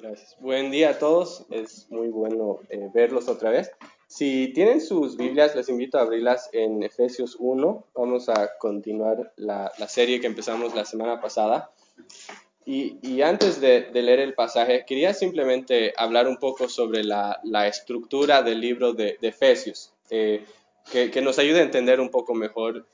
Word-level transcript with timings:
Gracias. 0.00 0.36
Buen 0.38 0.70
día 0.70 0.90
a 0.90 0.98
todos. 0.98 1.44
Es 1.50 1.88
muy 1.90 2.08
bueno 2.08 2.60
eh, 2.68 2.88
verlos 2.94 3.28
otra 3.28 3.50
vez. 3.50 3.72
Si 4.06 4.52
tienen 4.52 4.80
sus 4.80 5.16
Biblias, 5.16 5.56
les 5.56 5.68
invito 5.68 5.98
a 5.98 6.02
abrirlas 6.02 6.48
en 6.52 6.84
Efesios 6.84 7.36
1. 7.40 7.84
Vamos 7.94 8.28
a 8.28 8.56
continuar 8.58 9.32
la, 9.36 9.72
serie 9.88 10.20
que 10.20 10.28
empezamos 10.28 10.74
la 10.76 10.84
semana 10.84 11.20
pasada. 11.20 11.72
Y, 12.64 13.22
antes 13.22 13.60
de, 13.60 13.90
leer 13.92 14.20
el 14.20 14.34
pasaje, 14.34 14.84
quería 14.86 15.14
simplemente 15.14 15.94
hablar 15.96 16.28
un 16.28 16.36
poco 16.36 16.68
sobre 16.68 17.02
la, 17.02 17.40
estructura 17.66 18.42
del 18.42 18.60
libro 18.60 18.92
de, 18.92 19.18
Efesios, 19.22 19.92
eh, 20.10 20.44
que, 20.92 21.20
nos 21.22 21.38
ayude 21.38 21.60
a 21.60 21.64
entender 21.64 21.98
un 21.98 22.10
poco 22.10 22.34
mejor 22.34 22.86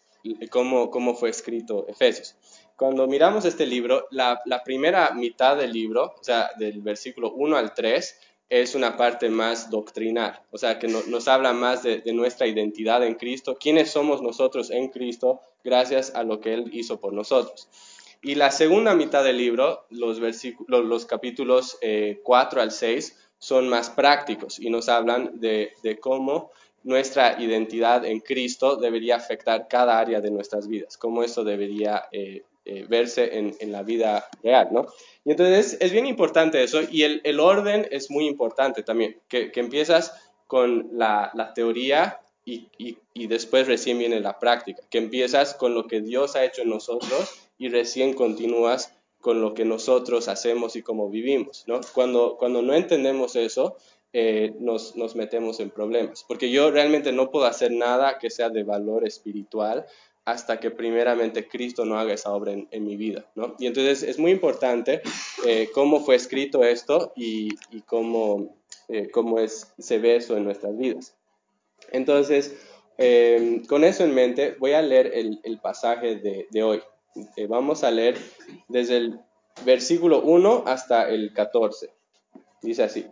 cómo, 0.48 0.90
cómo 0.90 1.14
fue 1.14 1.28
escrito 1.30 1.86
Efesios 1.88 2.36
cuando 2.76 3.06
miramos 3.06 3.44
este 3.44 3.66
libro, 3.66 4.06
la, 4.10 4.42
primera 4.64 5.10
mitad 5.12 5.56
del 5.56 5.72
libro, 5.72 6.14
o 6.18 6.24
sea, 6.24 6.50
del 6.58 6.80
versículo 6.82 7.32
1 7.32 7.56
al 7.56 7.74
3, 7.74 8.20
es 8.48 8.74
una 8.74 8.96
parte 8.96 9.30
más 9.30 9.70
doctrinal, 9.70 10.40
o 10.50 10.58
sea, 10.58 10.78
que 10.78 10.88
nos 10.88 11.28
habla 11.28 11.52
más 11.52 11.82
de, 11.82 12.02
nuestra 12.12 12.46
identidad 12.46 13.04
en 13.04 13.14
Cristo, 13.14 13.56
quiénes 13.58 13.90
somos 13.90 14.22
nosotros 14.22 14.70
en 14.70 14.88
Cristo 14.88 15.40
gracias 15.62 16.14
a 16.14 16.24
lo 16.24 16.40
que 16.40 16.54
Él 16.54 16.70
hizo 16.72 17.00
por 17.00 17.12
nosotros. 17.12 17.68
Y 18.22 18.36
la 18.36 18.50
segunda 18.50 18.94
mitad 18.94 19.22
del 19.22 19.36
libro, 19.36 19.86
los, 19.90 20.18
los 20.68 21.06
capítulos 21.06 21.78
4 22.22 22.60
eh, 22.60 22.62
al 22.62 22.70
6, 22.70 23.18
son 23.38 23.68
más 23.68 23.90
prácticos 23.90 24.58
y 24.58 24.70
nos 24.70 24.88
hablan 24.88 25.38
de, 25.38 25.74
cómo 26.00 26.50
nuestra 26.82 27.40
identidad 27.40 28.04
en 28.04 28.20
Cristo 28.20 28.76
debería 28.76 29.16
afectar 29.16 29.68
cada 29.68 29.98
área 29.98 30.20
de 30.20 30.30
nuestras 30.30 30.66
vidas, 30.66 30.96
cómo 30.96 31.22
eso 31.22 31.44
debería 31.44 32.04
eh, 32.12 32.44
eh, 32.66 32.86
verse 32.88 33.38
en, 33.38 33.54
en, 33.60 33.72
la 33.72 33.82
vida 33.82 34.26
real, 34.42 34.68
¿no? 34.72 34.86
Y 35.24 35.32
entonces 35.32 35.76
es 35.80 35.92
bien 35.92 36.06
importante 36.06 36.62
eso 36.62 36.80
y 36.90 37.02
el, 37.02 37.20
el 37.24 37.38
orden 37.38 37.86
es 37.90 38.10
muy 38.10 38.26
importante 38.26 38.82
también, 38.82 39.20
que, 39.28 39.52
que 39.52 39.60
empiezas 39.60 40.12
con 40.46 40.88
la, 40.92 41.30
la 41.34 41.52
teoría 41.52 42.20
y, 42.44 42.68
y, 42.78 42.98
y, 43.12 43.26
después 43.26 43.66
recién 43.66 43.98
viene 43.98 44.20
la 44.20 44.38
práctica, 44.38 44.82
que 44.88 44.98
empiezas 44.98 45.54
con 45.54 45.74
lo 45.74 45.86
que 45.86 46.00
Dios 46.00 46.36
ha 46.36 46.44
hecho 46.44 46.62
en 46.62 46.70
nosotros 46.70 47.48
y 47.58 47.68
recién 47.68 48.14
continúas 48.14 48.94
con 49.20 49.40
lo 49.40 49.54
que 49.54 49.64
nosotros 49.64 50.28
hacemos 50.28 50.76
y 50.76 50.82
cómo 50.82 51.08
vivimos, 51.08 51.64
¿no? 51.66 51.80
Cuando, 51.94 52.36
cuando 52.38 52.60
no 52.60 52.74
entendemos 52.74 53.36
eso, 53.36 53.76
eh, 54.12 54.54
nos, 54.60 54.96
nos, 54.96 55.16
metemos 55.16 55.60
en 55.60 55.70
problemas. 55.70 56.24
Porque 56.28 56.50
yo 56.50 56.70
realmente 56.70 57.10
no 57.10 57.30
puedo 57.30 57.46
hacer 57.46 57.72
nada 57.72 58.18
que 58.18 58.30
sea 58.30 58.48
de 58.48 58.62
valor 58.62 59.06
espiritual 59.06 59.86
hasta 60.24 60.58
que 60.58 60.70
primeramente 60.70 61.46
Cristo 61.46 61.84
no 61.84 61.98
haga 61.98 62.14
esa 62.14 62.32
obra 62.32 62.52
en, 62.52 62.84
mi 62.84 62.96
vida, 62.96 63.26
¿no? 63.34 63.54
Y 63.58 63.66
entonces 63.66 64.02
es 64.02 64.18
muy 64.18 64.30
importante 64.30 65.02
eh, 65.46 65.68
cómo 65.74 66.00
fue 66.00 66.14
escrito 66.14 66.64
esto 66.64 67.12
y, 67.14 67.50
cómo, 67.82 68.56
eh, 68.88 69.10
cómo 69.10 69.38
es, 69.38 69.72
se 69.78 69.98
ve 69.98 70.16
eso 70.16 70.36
en 70.36 70.44
nuestras 70.44 70.76
vidas. 70.76 71.14
Entonces, 71.90 72.56
eh, 72.96 73.62
con 73.68 73.84
eso 73.84 74.04
en 74.04 74.14
mente, 74.14 74.56
voy 74.58 74.72
a 74.72 74.82
leer 74.82 75.10
el, 75.14 75.40
el 75.42 75.58
pasaje 75.58 76.16
de, 76.16 76.46
de 76.50 76.62
hoy. 76.62 76.82
vamos 77.48 77.84
a 77.84 77.90
leer 77.90 78.16
desde 78.68 78.96
el 78.96 79.20
versículo 79.66 80.22
1 80.22 80.64
hasta 80.66 81.08
el 81.08 81.34
14. 81.34 81.90
Dice 82.62 82.82
así. 82.82 83.06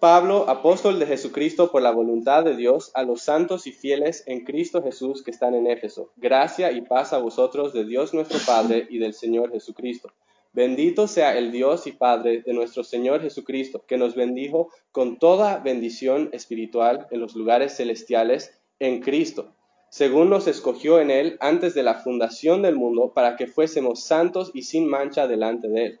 Pablo, 0.00 0.48
apóstol 0.48 1.00
de 1.00 1.06
Jesucristo 1.06 1.72
por 1.72 1.82
la 1.82 1.90
voluntad 1.90 2.44
de 2.44 2.54
Dios, 2.54 2.92
a 2.94 3.02
los 3.02 3.22
santos 3.22 3.66
y 3.66 3.72
fieles 3.72 4.22
en 4.26 4.44
Cristo 4.44 4.80
Jesús 4.80 5.24
que 5.24 5.32
están 5.32 5.56
en 5.56 5.66
Éfeso. 5.66 6.12
Gracia 6.16 6.70
y 6.70 6.82
paz 6.82 7.12
a 7.12 7.18
vosotros 7.18 7.72
de 7.72 7.84
Dios 7.84 8.14
nuestro 8.14 8.38
Padre 8.46 8.86
y 8.90 8.98
del 8.98 9.12
Señor 9.12 9.50
Jesucristo. 9.50 10.12
Bendito 10.52 11.08
sea 11.08 11.36
el 11.36 11.50
Dios 11.50 11.88
y 11.88 11.92
Padre 11.92 12.42
de 12.42 12.52
nuestro 12.52 12.84
Señor 12.84 13.22
Jesucristo, 13.22 13.82
que 13.88 13.98
nos 13.98 14.14
bendijo 14.14 14.68
con 14.92 15.18
toda 15.18 15.58
bendición 15.58 16.30
espiritual 16.32 17.08
en 17.10 17.18
los 17.18 17.34
lugares 17.34 17.76
celestiales 17.76 18.52
en 18.78 19.00
Cristo, 19.00 19.52
según 19.88 20.30
nos 20.30 20.46
escogió 20.46 21.00
en 21.00 21.10
Él 21.10 21.38
antes 21.40 21.74
de 21.74 21.82
la 21.82 21.94
fundación 21.94 22.62
del 22.62 22.76
mundo, 22.76 23.12
para 23.12 23.34
que 23.34 23.48
fuésemos 23.48 24.04
santos 24.04 24.52
y 24.54 24.62
sin 24.62 24.86
mancha 24.86 25.26
delante 25.26 25.66
de 25.66 25.84
Él 25.84 26.00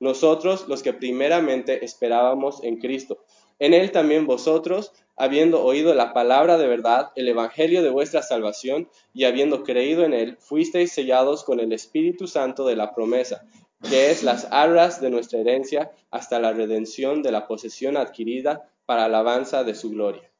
nosotros 0.00 0.68
los 0.68 0.82
que 0.82 0.92
primeramente 0.92 1.84
esperábamos 1.84 2.62
en 2.62 2.78
Cristo. 2.78 3.18
En 3.58 3.72
él 3.72 3.90
también 3.90 4.26
vosotros, 4.26 4.92
habiendo 5.16 5.64
oído 5.64 5.94
la 5.94 6.12
palabra 6.12 6.58
de 6.58 6.66
verdad, 6.66 7.10
el 7.14 7.28
evangelio 7.28 7.82
de 7.82 7.90
vuestra 7.90 8.22
salvación, 8.22 8.88
y 9.14 9.24
habiendo 9.24 9.62
creído 9.62 10.04
en 10.04 10.12
él, 10.12 10.36
fuisteis 10.38 10.92
sellados 10.92 11.42
con 11.44 11.60
el 11.60 11.72
Espíritu 11.72 12.26
Santo 12.26 12.66
de 12.66 12.76
la 12.76 12.94
promesa, 12.94 13.46
que 13.88 14.10
es 14.10 14.22
las 14.22 14.46
arras 14.50 15.00
de 15.00 15.10
nuestra 15.10 15.40
herencia 15.40 15.90
hasta 16.10 16.38
la 16.38 16.52
redención 16.52 17.22
de 17.22 17.32
la 17.32 17.46
posesión 17.46 17.96
adquirida 17.96 18.70
para 18.84 19.04
alabanza 19.04 19.64
de 19.64 19.74
su 19.74 19.90
gloria. 19.90 20.30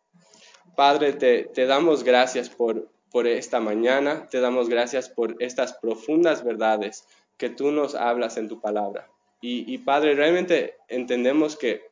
Padre, 0.77 1.15
te, 1.15 1.45
te 1.45 1.65
damos 1.65 2.05
gracias 2.05 2.51
por, 2.51 2.91
por 3.11 3.27
esta 3.27 3.61
mañana, 3.61 4.29
te 4.31 4.41
damos 4.41 4.69
gracias 4.69 5.09
por 5.09 5.37
estas 5.43 5.73
profundas 5.73 6.45
verdades 6.45 7.07
que 7.39 7.49
tú 7.49 7.71
nos 7.71 7.95
hablas 7.95 8.37
en 8.37 8.49
tu 8.49 8.61
palabra. 8.61 9.09
Y, 9.49 9.79
Padre, 9.79 10.15
realmente 10.15 10.75
entendemos 10.89 11.57
que, 11.57 11.83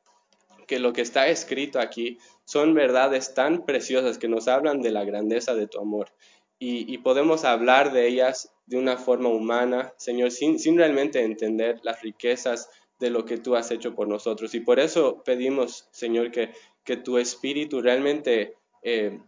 que 0.67 0.81
lo 0.81 0.93
que 0.93 1.03
está 1.03 1.29
escrito 1.29 1.79
aquí 1.79 2.19
son 2.45 2.75
verdades 2.75 3.33
tan 3.33 3.65
preciosas 3.65 4.19
que 4.19 4.27
nos 4.27 4.49
hablan 4.49 4.83
de 4.83 4.91
la 4.91 5.05
grandeza 5.05 5.55
de 5.55 5.69
tu 5.69 5.81
amor. 5.81 6.11
Y, 6.59 6.99
podemos 6.99 7.45
hablar 7.45 7.93
de 7.93 8.09
ellas 8.09 8.53
de 8.67 8.77
una 8.77 8.97
forma 8.97 9.29
humana, 9.29 9.95
Señor, 9.99 10.33
sin, 10.33 10.59
sin, 10.59 10.77
realmente 10.77 11.23
entender 11.23 11.79
las 11.85 12.03
riquezas 12.03 12.71
de 12.99 13.11
lo 13.11 13.25
que 13.25 13.39
tú 13.39 13.55
has 13.55 13.71
hecho 13.71 13.95
por 13.95 14.09
nosotros. 14.09 14.53
Y 14.57 14.61
por 14.61 14.81
eso 14.81 15.23
pedimos, 15.25 15.87
Señor, 15.93 16.33
que, 16.33 16.51
que 16.83 16.97
tu 16.97 17.19
Espíritu 17.19 17.81
realmente 17.81 18.57
eh, 18.83 19.21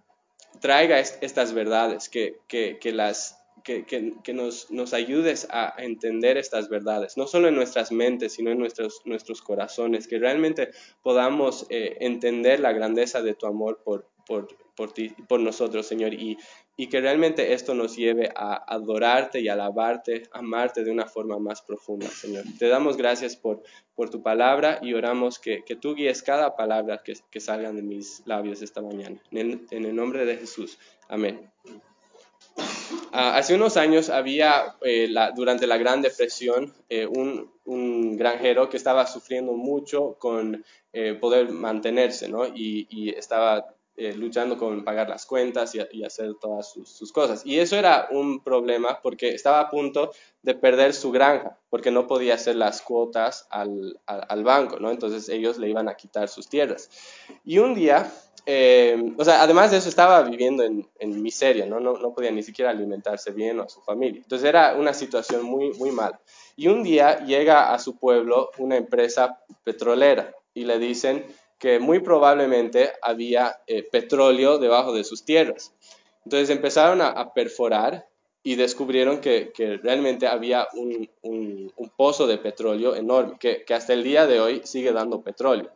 traiga 0.61 0.99
estas 0.99 1.53
verdades, 1.53 2.09
que, 2.09 2.41
que, 2.49 2.79
que 2.81 2.91
las 2.91 3.39
que, 3.65 4.33
nos, 4.35 4.71
nos, 4.71 4.95
ayudes 4.95 5.49
a 5.51 5.75
entender 5.79 6.37
estas 6.37 6.69
verdades, 6.69 7.17
no 7.17 7.27
solo 7.27 7.49
en 7.49 7.55
nuestras 7.55 7.91
mentes, 7.91 8.35
sino 8.35 8.51
en 8.51 8.59
nuestros, 8.59 9.03
nuestros 9.05 9.43
corazones, 9.43 10.07
que 10.07 10.19
realmente 10.19 10.71
podamos 11.03 11.67
eh, 11.71 11.97
entender 12.01 12.61
la 12.61 12.73
grandeza 12.73 13.23
de 13.23 13.35
tu 13.35 13.47
amor 13.47 13.81
por, 13.85 14.09
por, 14.27 14.49
por, 14.77 14.93
ti, 14.93 15.09
por 15.29 15.41
nosotros, 15.41 15.87
Señor, 15.87 16.15
y, 16.15 16.37
y 16.77 16.89
que 16.89 17.01
realmente 17.01 17.55
esto 17.55 17.75
nos 17.75 17.97
lleve 17.97 18.31
a 18.37 18.55
adorarte 18.73 19.41
y 19.41 19.49
alabarte, 19.49 20.25
amarte 20.33 20.85
de 20.85 20.91
una 20.91 21.07
forma 21.07 21.39
más 21.39 21.63
profunda, 21.63 22.09
Señor. 22.09 22.45
Te 22.59 22.69
damos 22.69 22.97
gracias 22.97 23.37
por, 23.37 23.63
por 23.95 24.11
tu 24.11 24.23
palabra 24.23 24.79
y 24.83 24.95
oramos 24.95 25.39
que, 25.39 25.65
que 25.65 25.77
tú 25.77 25.95
guíes 25.95 26.23
cada 26.23 26.55
palabra 26.57 27.03
que, 27.03 27.15
que 27.31 27.41
salgan 27.41 27.77
de 27.77 27.83
mis 27.83 28.23
labios 28.27 28.63
esta 28.63 28.83
mañana. 28.83 29.21
En 29.31 29.67
el 29.71 29.95
nombre 29.95 30.25
de 30.27 30.37
Jesús. 30.37 30.79
Amén. 31.09 31.51
Ah, 33.13 33.37
hace 33.37 33.55
unos 33.55 33.77
años 33.77 34.11
había, 34.11 34.77
eh, 34.83 35.09
durante 35.35 35.67
la 35.67 35.77
Gran 35.79 36.03
Depresión, 36.03 36.73
eh, 36.89 37.07
un, 37.07 37.55
granjero 38.17 38.69
que 38.69 38.77
estaba 38.77 39.07
sufriendo 39.07 39.53
mucho 39.53 40.17
con 40.19 40.65
eh, 40.93 41.15
poder 41.15 41.51
mantenerse, 41.51 42.29
¿no? 42.29 42.47
Y, 42.47 43.13
estaba 43.17 43.67
luchando 44.17 44.59
con 44.59 44.85
pagar 44.85 45.09
las 45.09 45.25
cuentas 45.25 45.75
y, 45.75 46.05
hacer 46.05 46.35
todas 46.41 46.71
sus, 46.71 47.13
cosas. 47.13 47.45
Y 47.47 47.59
eso 47.59 47.77
era 47.77 48.09
un 48.11 48.41
problema 48.41 49.01
porque 49.03 49.31
estaba 49.31 49.61
a 49.61 49.71
punto 49.71 50.13
de 50.43 50.55
perder 50.55 50.93
su 50.93 51.11
granja, 51.11 51.59
porque 51.71 51.91
no 51.91 52.07
podía 52.07 52.35
hacer 52.35 52.57
las 52.57 52.83
cuotas 52.83 53.47
al, 53.51 53.99
al 54.07 54.45
banco, 54.45 54.79
¿no? 54.79 54.91
Entonces 54.91 55.29
ellos 55.31 55.59
le 55.59 55.71
iban 55.71 55.89
a 55.89 55.97
quitar 55.97 56.29
sus 56.29 56.49
tierras. 56.49 56.91
Y 57.45 57.59
un 57.59 57.75
día 57.75 58.13
eh, 58.49 59.13
o 59.19 59.25
sea, 59.25 59.43
además 59.43 59.73
de 59.73 59.79
eso 59.79 59.89
estaba 59.89 60.23
viviendo 60.23 60.63
en, 60.63 61.23
miseria, 61.23 61.67
¿no? 61.67 61.81
¿no? 61.81 62.15
podía 62.15 62.31
ni 62.31 62.45
siquiera 62.45 62.71
alimentarse 62.71 63.33
bien 63.33 63.59
a 63.59 63.69
su 63.69 63.81
familia. 63.83 64.21
Entonces 64.23 64.49
era 64.49 64.77
una 64.77 64.95
situación 64.95 65.43
muy, 65.43 65.73
muy 65.73 65.91
mala. 65.91 66.21
Y 66.55 66.69
un 66.69 66.85
día 66.85 67.25
llega 67.25 67.75
a 67.75 67.79
su 67.81 67.97
pueblo 67.97 68.51
una 68.59 68.77
empresa 68.77 69.43
petrolera 69.65 70.33
y 70.55 70.65
le 70.65 70.79
dicen 70.79 71.27
que 71.59 71.81
muy 71.81 71.99
probablemente 71.99 72.93
había 73.03 73.59
eh, 73.67 73.83
petróleo 73.83 74.59
debajo 74.59 74.93
de 74.93 75.03
sus 75.03 75.25
tierras. 75.25 75.73
Entonces 76.25 76.49
empezaron 76.51 77.01
a, 77.03 77.33
perforar 77.35 78.07
y 78.45 78.55
descubrieron 78.55 79.21
que, 79.21 79.53
realmente 79.83 80.29
había 80.29 80.69
un, 80.75 81.73
pozo 81.97 82.29
de 82.29 82.39
petróleo 82.39 82.95
enorme, 82.95 83.39
que 83.39 83.75
hasta 83.75 83.93
el 83.93 84.05
día 84.05 84.27
de 84.27 84.39
hoy 84.39 84.61
sigue 84.65 84.93
dando 84.93 85.21
petróleo. 85.21 85.71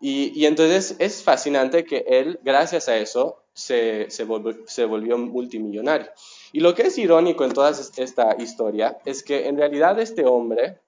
Y, 0.00 0.46
entonces 0.46 0.94
es 1.00 1.24
fascinante 1.24 1.84
que 1.84 2.04
él, 2.06 2.38
gracias 2.44 2.88
a 2.88 2.96
eso, 2.96 3.42
se, 3.52 4.08
se, 4.10 4.24
volvió, 4.24 5.18
multimillonario. 5.18 6.08
Y 6.52 6.60
lo 6.60 6.74
que 6.74 6.82
es 6.82 6.98
irónico 6.98 7.44
en 7.44 7.52
toda 7.52 7.70
esta 7.70 8.36
historia 8.38 8.98
es 9.04 9.24
que 9.24 9.48
en 9.48 9.56
realidad 9.56 9.98
este 9.98 10.24
hombre 10.24 10.78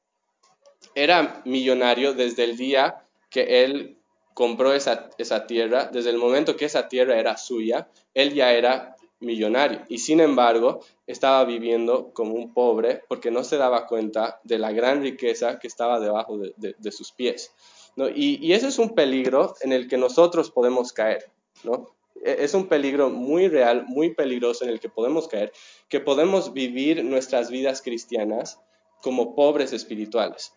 era 0.95 1.43
millonario 1.45 2.15
desde 2.15 2.45
el 2.45 2.57
día 2.57 3.03
que 3.31 3.65
él 3.65 3.99
compró 4.33 4.73
esa, 4.73 5.11
esa 5.19 5.47
tierra, 5.47 5.91
desde 5.93 6.11
el 6.11 6.19
momento 6.19 6.57
que 6.57 6.67
esa 6.67 6.89
tierra 6.89 7.19
era 7.19 7.37
suya, 7.37 7.89
él 8.15 8.33
ya 8.33 8.53
era 8.53 8.95
millonario. 9.19 9.83
Y 9.89 9.99
sin 9.99 10.21
embargo, 10.21 10.85
estaba 11.09 11.45
viviendo 11.45 12.13
como 12.13 12.35
un 12.35 12.55
pobre 12.55 13.03
porque 13.09 13.33
no 13.33 13.43
se 13.43 13.57
daba 13.57 13.89
cuenta 13.89 14.41
de 14.45 14.59
la 14.59 14.71
gran 14.71 15.03
riqueza 15.03 15.59
que 15.59 15.67
estaba 15.67 15.99
debajo 15.99 16.39
de 16.39 16.93
sus 16.93 17.11
pies. 17.11 17.53
Y, 17.97 18.53
ese 18.53 18.69
es 18.69 18.79
un 18.79 18.95
peligro 18.95 19.55
en 19.61 19.73
el 19.73 19.89
que 19.89 19.97
nosotros 19.97 20.51
podemos 20.51 20.93
caer, 20.93 21.31
¿no? 21.65 21.89
E, 22.23 22.37
es 22.41 22.55
un 22.55 22.67
peligro 22.67 23.11
muy 23.11 23.49
real, 23.49 23.85
muy 23.87 24.15
peligroso 24.15 24.65
en 24.65 24.71
el 24.71 24.81
que 24.81 24.89
podemos 24.89 25.29
caer, 25.29 25.53
que 25.89 26.01
podemos 26.01 26.53
vivir 26.53 27.05
nuestras 27.05 27.51
vidas 27.51 27.83
cristianas 27.83 28.61
como 29.03 29.35
pobres 29.35 29.73
espirituales, 29.73 30.55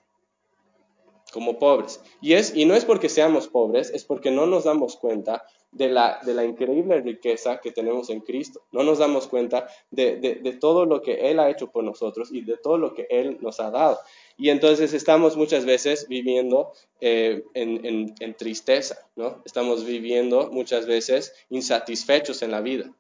como 1.32 1.60
pobres. 1.60 2.02
Y, 2.22 2.34
es, 2.34 2.56
y 2.56 2.66
no 2.66 2.76
es 2.76 2.86
porque 2.86 3.10
seamos 3.10 3.48
pobres, 3.48 3.90
es 3.90 4.06
porque 4.06 4.32
no 4.32 4.46
nos 4.46 4.66
damos 4.66 4.96
cuenta 4.98 5.44
de 5.74 5.90
la, 5.90 6.20
de 6.24 6.34
la 6.34 6.46
increíble 6.46 7.02
riqueza 7.02 7.60
que 7.60 7.72
tenemos 7.72 8.10
en 8.10 8.22
Cristo. 8.22 8.62
No 8.72 8.84
nos 8.84 9.00
damos 9.00 9.28
cuenta 9.28 9.68
de, 9.90 10.18
de, 10.18 10.54
todo 10.54 10.86
lo 10.86 11.02
que 11.02 11.32
Él 11.32 11.40
ha 11.40 11.50
hecho 11.50 11.72
por 11.72 11.84
nosotros 11.84 12.30
y 12.32 12.42
de 12.42 12.58
todo 12.58 12.78
lo 12.78 12.94
que 12.94 13.08
Él 13.10 13.38
nos 13.42 13.60
ha 13.60 13.72
dado. 13.72 14.00
Y 14.38 14.50
entonces 14.50 14.94
estamos 14.94 15.38
muchas 15.38 15.66
veces 15.66 16.08
viviendo 16.08 16.74
eh, 17.02 17.44
en, 17.54 18.16
en, 18.20 18.34
tristeza, 18.36 19.08
¿no? 19.16 19.42
Estamos 19.46 19.86
viviendo 19.86 20.50
muchas 20.52 20.88
veces 20.88 21.34
insatisfechos 21.50 22.42
en 22.42 22.52
la 22.52 22.62
vida. 22.62 22.92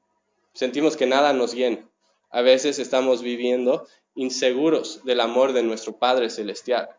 Sentimos 0.53 0.95
que 0.95 1.07
nada 1.07 1.33
nos 1.33 1.53
llena. 1.53 1.89
A 2.29 2.41
veces 2.41 2.77
estamos 2.77 3.23
viviendo 3.23 3.87
inseguros 4.15 5.03
del 5.03 5.21
amor 5.21 5.53
de 5.53 5.63
nuestro 5.63 5.97
Padre 5.97 6.29
Celestial. 6.29 6.89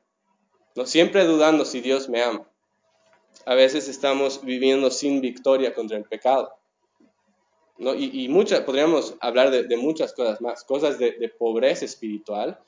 ¿no? 0.74 0.86
Siempre 0.86 1.24
dudando 1.24 1.64
si 1.64 1.80
Dios 1.80 2.08
me 2.08 2.22
ama. 2.22 2.48
A 3.46 3.54
veces 3.54 3.88
estamos 3.88 4.44
viviendo 4.44 4.90
sin 4.90 5.20
victoria 5.20 5.74
contra 5.74 5.96
el 5.96 6.04
pecado. 6.04 6.52
¿no? 7.78 7.94
Y, 7.94 8.10
y 8.12 8.28
podríamos 8.64 9.14
hablar 9.20 9.50
de, 9.50 9.76
muchas 9.76 10.12
cosas 10.12 10.40
más, 10.40 10.64
cosas 10.64 10.98
de 10.98 11.32
pobreza 11.38 11.84
espiritual, 11.84 12.58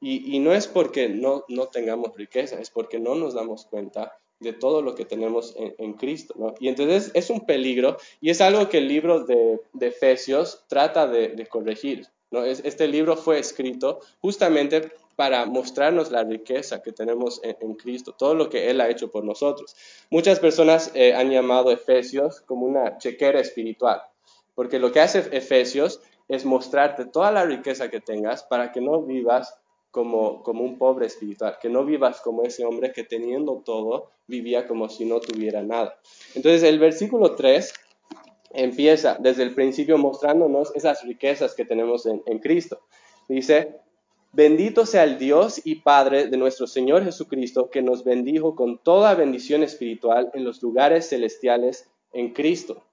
y, 0.00 0.38
no 0.40 0.52
es 0.52 0.66
porque 0.66 1.08
no, 1.08 1.44
no 1.48 1.66
tengamos 1.68 2.14
riqueza, 2.16 2.60
es 2.60 2.70
porque 2.70 2.98
no 2.98 3.14
nos 3.14 3.34
damos 3.34 3.66
cuenta 3.66 4.18
de 4.40 4.52
todo 4.52 4.82
lo 4.82 4.94
que 4.94 5.06
tenemos 5.06 5.54
en, 5.56 5.94
Cristo. 5.94 6.34
¿no? 6.36 6.54
Y 6.60 6.68
entonces 6.68 7.10
es 7.14 7.30
un 7.30 7.46
peligro 7.46 7.96
y 8.20 8.30
es 8.30 8.40
algo 8.40 8.68
que 8.68 8.78
el 8.78 8.88
libro 8.88 9.24
de, 9.24 9.60
de 9.72 9.86
Efesios 9.86 10.64
trata 10.68 11.06
de, 11.06 11.46
corregir. 11.48 12.06
¿no? 12.30 12.44
este 12.44 12.88
libro 12.88 13.16
fue 13.16 13.38
escrito 13.38 14.00
justamente 14.20 14.90
para 15.16 15.46
mostrarnos 15.46 16.10
la 16.10 16.24
riqueza 16.24 16.82
que 16.82 16.92
tenemos 16.92 17.40
en, 17.42 17.74
Cristo, 17.74 18.12
todo 18.12 18.34
lo 18.34 18.50
que 18.50 18.70
Él 18.70 18.82
ha 18.82 18.90
hecho 18.90 19.10
por 19.10 19.24
nosotros. 19.24 19.74
Muchas 20.10 20.38
personas 20.38 20.92
eh, 20.94 21.14
han 21.14 21.30
llamado 21.30 21.70
Efesios 21.70 22.42
como 22.42 22.66
una 22.66 22.98
chequera 22.98 23.40
espiritual, 23.40 24.02
porque 24.54 24.78
lo 24.78 24.92
que 24.92 25.00
hace 25.00 25.20
Efesios 25.32 26.00
es 26.28 26.44
mostrarte 26.44 27.06
toda 27.06 27.32
la 27.32 27.46
riqueza 27.46 27.88
que 27.88 28.00
tengas 28.00 28.42
para 28.42 28.72
que 28.72 28.82
no 28.82 29.00
vivas 29.02 29.58
como, 29.96 30.42
como 30.42 30.62
un 30.62 30.76
pobre 30.76 31.06
espiritual, 31.06 31.56
que 31.58 31.70
no 31.70 31.82
vivas 31.86 32.20
como 32.20 32.42
ese 32.42 32.66
hombre 32.66 32.92
que 32.92 33.02
teniendo 33.02 33.62
todo 33.64 34.10
vivía 34.26 34.68
como 34.68 34.90
si 34.90 35.06
no 35.06 35.20
tuviera 35.20 35.62
nada. 35.62 35.98
Entonces 36.34 36.64
el 36.64 36.78
versículo 36.78 37.34
3 37.34 37.72
empieza 38.50 39.16
desde 39.18 39.42
el 39.42 39.54
principio 39.54 39.96
mostrándonos 39.96 40.70
esas 40.76 41.02
riquezas 41.02 41.54
que 41.54 41.64
tenemos 41.64 42.04
en, 42.04 42.22
en 42.26 42.40
Cristo. 42.40 42.80
Dice, 43.26 43.76
bendito 44.32 44.84
sea 44.84 45.04
el 45.04 45.16
Dios 45.16 45.62
y 45.64 45.76
Padre 45.76 46.26
de 46.26 46.36
nuestro 46.36 46.66
Señor 46.66 47.02
Jesucristo, 47.02 47.70
que 47.70 47.80
nos 47.80 48.04
bendijo 48.04 48.54
con 48.54 48.76
toda 48.76 49.14
bendición 49.14 49.62
espiritual 49.62 50.30
en 50.34 50.44
los 50.44 50.62
lugares 50.62 51.08
celestiales 51.08 51.88
en 52.12 52.34
Cristo. 52.34 52.84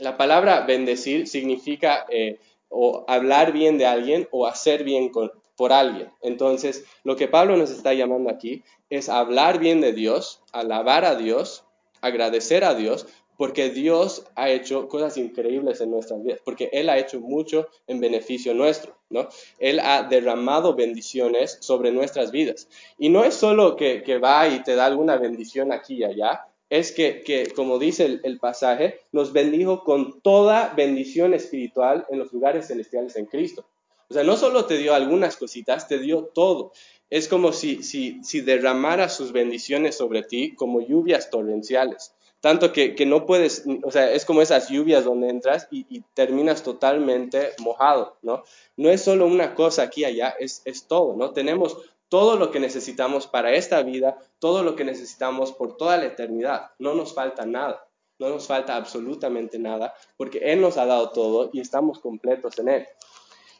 La 0.00 0.16
palabra 0.16 0.62
bendecir 0.66 1.28
significa 1.28 2.06
eh, 2.10 2.40
o 2.70 3.04
hablar 3.06 3.52
bien 3.52 3.78
de 3.78 3.86
alguien 3.86 4.26
o 4.32 4.48
hacer 4.48 4.82
bien 4.82 5.10
con, 5.10 5.30
por 5.56 5.72
alguien. 5.72 6.10
Entonces, 6.20 6.84
lo 7.04 7.16
que 7.16 7.28
Pablo 7.28 7.56
nos 7.56 7.70
está 7.70 7.94
llamando 7.94 8.30
aquí 8.30 8.62
es 8.90 9.08
hablar 9.08 9.58
bien 9.58 9.80
de 9.80 9.92
Dios, 9.92 10.42
alabar 10.52 11.04
a 11.04 11.14
Dios, 11.14 11.64
agradecer 12.00 12.64
a 12.64 12.74
Dios, 12.74 13.06
porque 13.36 13.70
Dios 13.70 14.24
ha 14.36 14.50
hecho 14.50 14.88
cosas 14.88 15.16
increíbles 15.16 15.80
en 15.80 15.90
nuestras 15.90 16.22
vidas, 16.22 16.40
porque 16.44 16.70
Él 16.72 16.88
ha 16.88 16.98
hecho 16.98 17.20
mucho 17.20 17.66
en 17.86 18.00
beneficio 18.00 18.54
nuestro, 18.54 18.96
¿no? 19.10 19.28
Él 19.58 19.80
ha 19.80 20.04
derramado 20.04 20.74
bendiciones 20.74 21.58
sobre 21.60 21.90
nuestras 21.90 22.30
vidas. 22.30 22.68
Y 22.98 23.08
no 23.08 23.24
es 23.24 23.34
solo 23.34 23.76
que, 23.76 24.02
va 24.22 24.46
y 24.48 24.62
te 24.62 24.74
da 24.74 24.86
alguna 24.86 25.16
bendición 25.16 25.72
aquí 25.72 25.96
y 25.96 26.04
allá, 26.04 26.46
es 26.70 26.92
que, 26.92 27.52
como 27.56 27.78
dice 27.78 28.20
el, 28.22 28.38
pasaje, 28.38 29.00
nos 29.10 29.32
bendijo 29.32 29.84
con 29.84 30.20
toda 30.22 30.72
bendición 30.74 31.34
espiritual 31.34 32.06
en 32.10 32.18
los 32.18 32.32
lugares 32.32 32.68
celestiales 32.68 33.16
en 33.16 33.26
Cristo. 33.26 33.64
O 34.12 34.14
sea, 34.14 34.24
no 34.24 34.36
solo 34.36 34.66
te 34.66 34.76
dio 34.76 34.94
algunas 34.94 35.38
cositas, 35.38 35.88
te 35.88 35.98
dio 35.98 36.24
todo. 36.34 36.72
Es 37.08 37.28
como 37.28 37.54
si, 37.54 37.82
si, 37.82 38.22
si 38.22 38.42
derramara 38.42 39.08
sus 39.08 39.32
bendiciones 39.32 39.96
sobre 39.96 40.22
ti 40.22 40.54
como 40.54 40.82
lluvias 40.82 41.30
torrenciales. 41.30 42.14
Tanto 42.40 42.74
que, 42.74 42.94
que, 42.94 43.06
no 43.06 43.24
puedes, 43.24 43.64
o 43.82 43.90
sea, 43.90 44.12
es 44.12 44.26
como 44.26 44.42
esas 44.42 44.68
lluvias 44.68 45.04
donde 45.04 45.30
entras 45.30 45.66
y, 45.70 46.02
terminas 46.12 46.62
totalmente 46.62 47.52
mojado, 47.60 48.18
¿no? 48.20 48.42
No 48.76 48.90
es 48.90 49.00
solo 49.00 49.26
una 49.26 49.54
cosa 49.54 49.84
aquí 49.84 50.02
y 50.02 50.04
allá, 50.04 50.34
es, 50.38 50.60
es 50.66 50.86
todo, 50.86 51.16
¿no? 51.16 51.30
Tenemos 51.30 51.78
todo 52.10 52.36
lo 52.36 52.50
que 52.50 52.60
necesitamos 52.60 53.26
para 53.26 53.54
esta 53.54 53.82
vida, 53.82 54.18
todo 54.38 54.62
lo 54.62 54.76
que 54.76 54.84
necesitamos 54.84 55.52
por 55.52 55.78
toda 55.78 55.96
la 55.96 56.04
eternidad. 56.04 56.72
No 56.78 56.94
nos 56.94 57.14
falta 57.14 57.46
nada, 57.46 57.88
no 58.18 58.28
nos 58.28 58.46
falta 58.46 58.76
absolutamente 58.76 59.58
nada, 59.58 59.94
porque 60.18 60.38
Él 60.52 60.60
nos 60.60 60.76
ha 60.76 60.84
dado 60.84 61.08
todo 61.08 61.48
y 61.54 61.60
estamos 61.60 62.00
completos 62.00 62.58
en 62.58 62.68
Él. 62.68 62.86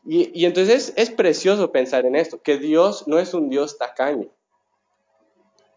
Y, 0.04 0.44
entonces 0.44 0.92
es 0.96 1.10
precioso 1.10 1.70
pensar 1.70 2.06
en 2.06 2.16
esto, 2.16 2.42
que 2.42 2.58
Dios 2.58 3.06
no 3.06 3.18
es 3.18 3.34
un 3.34 3.50
Dios 3.50 3.78
tacaño. 3.78 4.28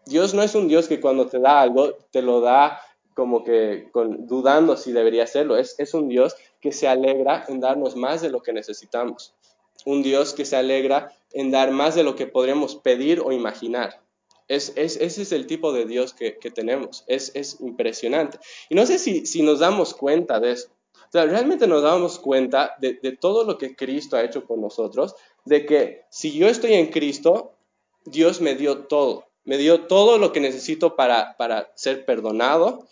Dios 0.04 0.34
no 0.34 0.42
es 0.42 0.54
un 0.54 0.68
Dios 0.68 0.88
que 0.88 1.00
cuando 1.00 1.26
te 1.26 1.38
da 1.38 1.60
algo, 1.60 1.92
te 2.10 2.22
lo 2.22 2.40
da 2.40 2.80
como 3.14 3.44
que 3.44 3.88
dudando 3.92 4.76
si 4.76 4.92
debería 4.92 5.24
hacerlo. 5.24 5.56
Es, 5.56 5.78
es 5.78 5.94
un 5.94 6.08
Dios 6.08 6.36
que 6.60 6.72
se 6.72 6.88
alegra 6.88 7.44
en 7.48 7.60
darnos 7.60 7.96
más 7.96 8.20
de 8.20 8.30
lo 8.30 8.42
que 8.42 8.52
necesitamos. 8.52 9.34
Un 9.84 10.02
Dios 10.02 10.34
que 10.34 10.44
se 10.44 10.56
alegra 10.56 11.12
en 11.32 11.50
dar 11.50 11.70
más 11.70 11.94
de 11.94 12.02
lo 12.02 12.16
que 12.16 12.26
podríamos 12.26 12.76
pedir 12.76 13.20
o 13.20 13.32
imaginar. 13.32 14.00
Es, 14.48 14.72
ese 14.76 15.04
es 15.04 15.32
el 15.32 15.46
tipo 15.46 15.72
de 15.72 15.86
Dios 15.86 16.14
que, 16.14 16.32
tenemos. 16.54 17.04
Es, 17.08 17.32
es, 17.34 17.60
impresionante. 17.60 18.38
Y 18.68 18.74
no 18.74 18.86
sé 18.86 18.98
si, 18.98 19.26
si 19.26 19.42
nos 19.42 19.58
damos 19.58 19.94
cuenta 19.94 20.38
de 20.38 20.52
eso 20.52 20.68
realmente 21.12 21.66
nos 21.66 21.82
damos 21.82 22.18
cuenta 22.18 22.74
de, 22.78 22.94
todo 23.20 23.44
lo 23.44 23.58
que 23.58 23.74
Cristo 23.74 24.16
ha 24.16 24.24
hecho 24.24 24.44
por 24.44 24.58
nosotros, 24.58 25.14
de 25.44 25.64
que 25.66 26.04
si 26.10 26.32
yo 26.32 26.48
estoy 26.48 26.74
en 26.74 26.88
Cristo, 26.88 27.52
Dios 28.04 28.40
me 28.40 28.54
dio 28.54 28.86
todo. 28.86 29.24
Me 29.44 29.58
dio 29.58 29.82
todo 29.82 30.18
lo 30.18 30.32
que 30.32 30.40
necesito 30.40 30.96
para, 30.96 31.36
para 31.36 31.70
ser 31.74 32.04
perdonado, 32.04 32.86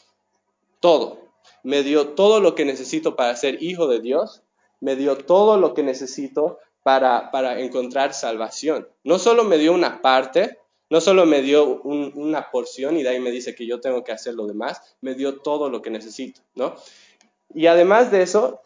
todo. 0.81 1.19
Me 1.63 1.83
dio 1.83 2.09
todo 2.09 2.41
lo 2.41 2.55
que 2.55 2.65
necesito 2.65 3.17
para 3.17 3.35
ser 3.37 3.63
hijo 3.63 3.89
de 3.89 4.01
Dios. 4.01 4.43
Me 4.81 4.97
dio 4.97 5.17
todo 5.17 5.57
lo 5.59 5.75
que 5.75 5.83
necesito 5.83 6.59
para, 6.83 7.31
para 7.33 7.61
encontrar 7.61 8.15
salvación. 8.15 8.89
No 9.03 9.19
solo 9.19 9.43
me 9.43 9.59
dio 9.59 9.73
una 9.73 10.01
parte, 10.01 10.59
no 10.91 11.01
solo 11.01 11.27
me 11.27 11.43
dio 11.43 11.83
una 11.83 12.51
porción 12.51 12.97
y 12.97 13.03
de 13.03 13.09
ahí 13.09 13.21
me 13.21 13.31
dice 13.31 13.55
que 13.55 13.67
yo 13.67 13.81
tengo 13.81 14.05
que 14.05 14.13
hacer 14.13 14.35
lo 14.35 14.47
demás, 14.47 14.81
me 15.01 15.15
dio 15.15 15.41
todo 15.41 15.71
lo 15.71 15.83
que 15.83 15.91
necesito, 15.91 16.43
¿no? 16.55 16.77
Y 17.53 17.67
además 17.67 18.11
de 18.11 18.23
eso, 18.23 18.61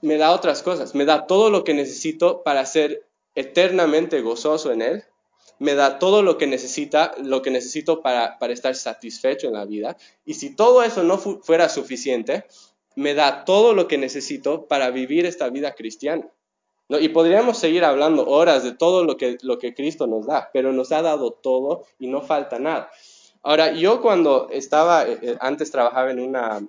me 0.00 0.16
da 0.16 0.32
otras 0.32 0.62
cosas, 0.62 0.94
me 0.94 1.04
da 1.04 1.26
todo 1.26 1.50
lo 1.50 1.64
que 1.64 1.74
necesito 1.74 2.42
para 2.42 2.66
ser 2.66 3.06
eternamente 3.34 4.20
gozoso 4.20 4.72
en 4.72 4.82
Él, 4.82 5.04
me 5.58 5.74
da 5.74 5.98
todo 5.98 6.22
lo 6.22 6.36
que 6.36 6.46
necesita, 6.46 7.14
lo 7.22 7.42
que 7.42 7.50
necesito 7.50 8.02
para, 8.02 8.38
para 8.38 8.52
estar 8.52 8.74
satisfecho 8.74 9.46
en 9.46 9.54
la 9.54 9.64
vida. 9.64 9.96
Y 10.24 10.34
si 10.34 10.54
todo 10.54 10.82
eso 10.82 11.02
no 11.04 11.18
fuera 11.18 11.68
suficiente, 11.68 12.44
me 12.96 13.14
da 13.14 13.44
todo 13.44 13.74
lo 13.74 13.88
que 13.88 13.98
necesito 13.98 14.66
para 14.66 14.90
vivir 14.90 15.26
esta 15.26 15.48
vida 15.48 15.74
cristiana. 15.74 16.28
¿No? 16.88 16.98
Y 16.98 17.08
podríamos 17.08 17.56
seguir 17.58 17.84
hablando 17.84 18.26
horas 18.26 18.62
de 18.62 18.72
todo 18.72 19.04
lo 19.04 19.16
que, 19.16 19.38
lo 19.40 19.58
que 19.58 19.74
Cristo 19.74 20.06
nos 20.06 20.26
da, 20.26 20.50
pero 20.52 20.72
nos 20.72 20.92
ha 20.92 21.00
dado 21.00 21.30
todo 21.30 21.86
y 21.98 22.08
no 22.08 22.20
falta 22.20 22.58
nada. 22.58 22.90
Ahora, 23.42 23.72
yo 23.72 24.02
cuando 24.02 24.48
estaba, 24.50 25.06
eh, 25.06 25.18
eh, 25.22 25.36
antes 25.40 25.70
trabajaba 25.70 26.10
en 26.10 26.20
una 26.20 26.66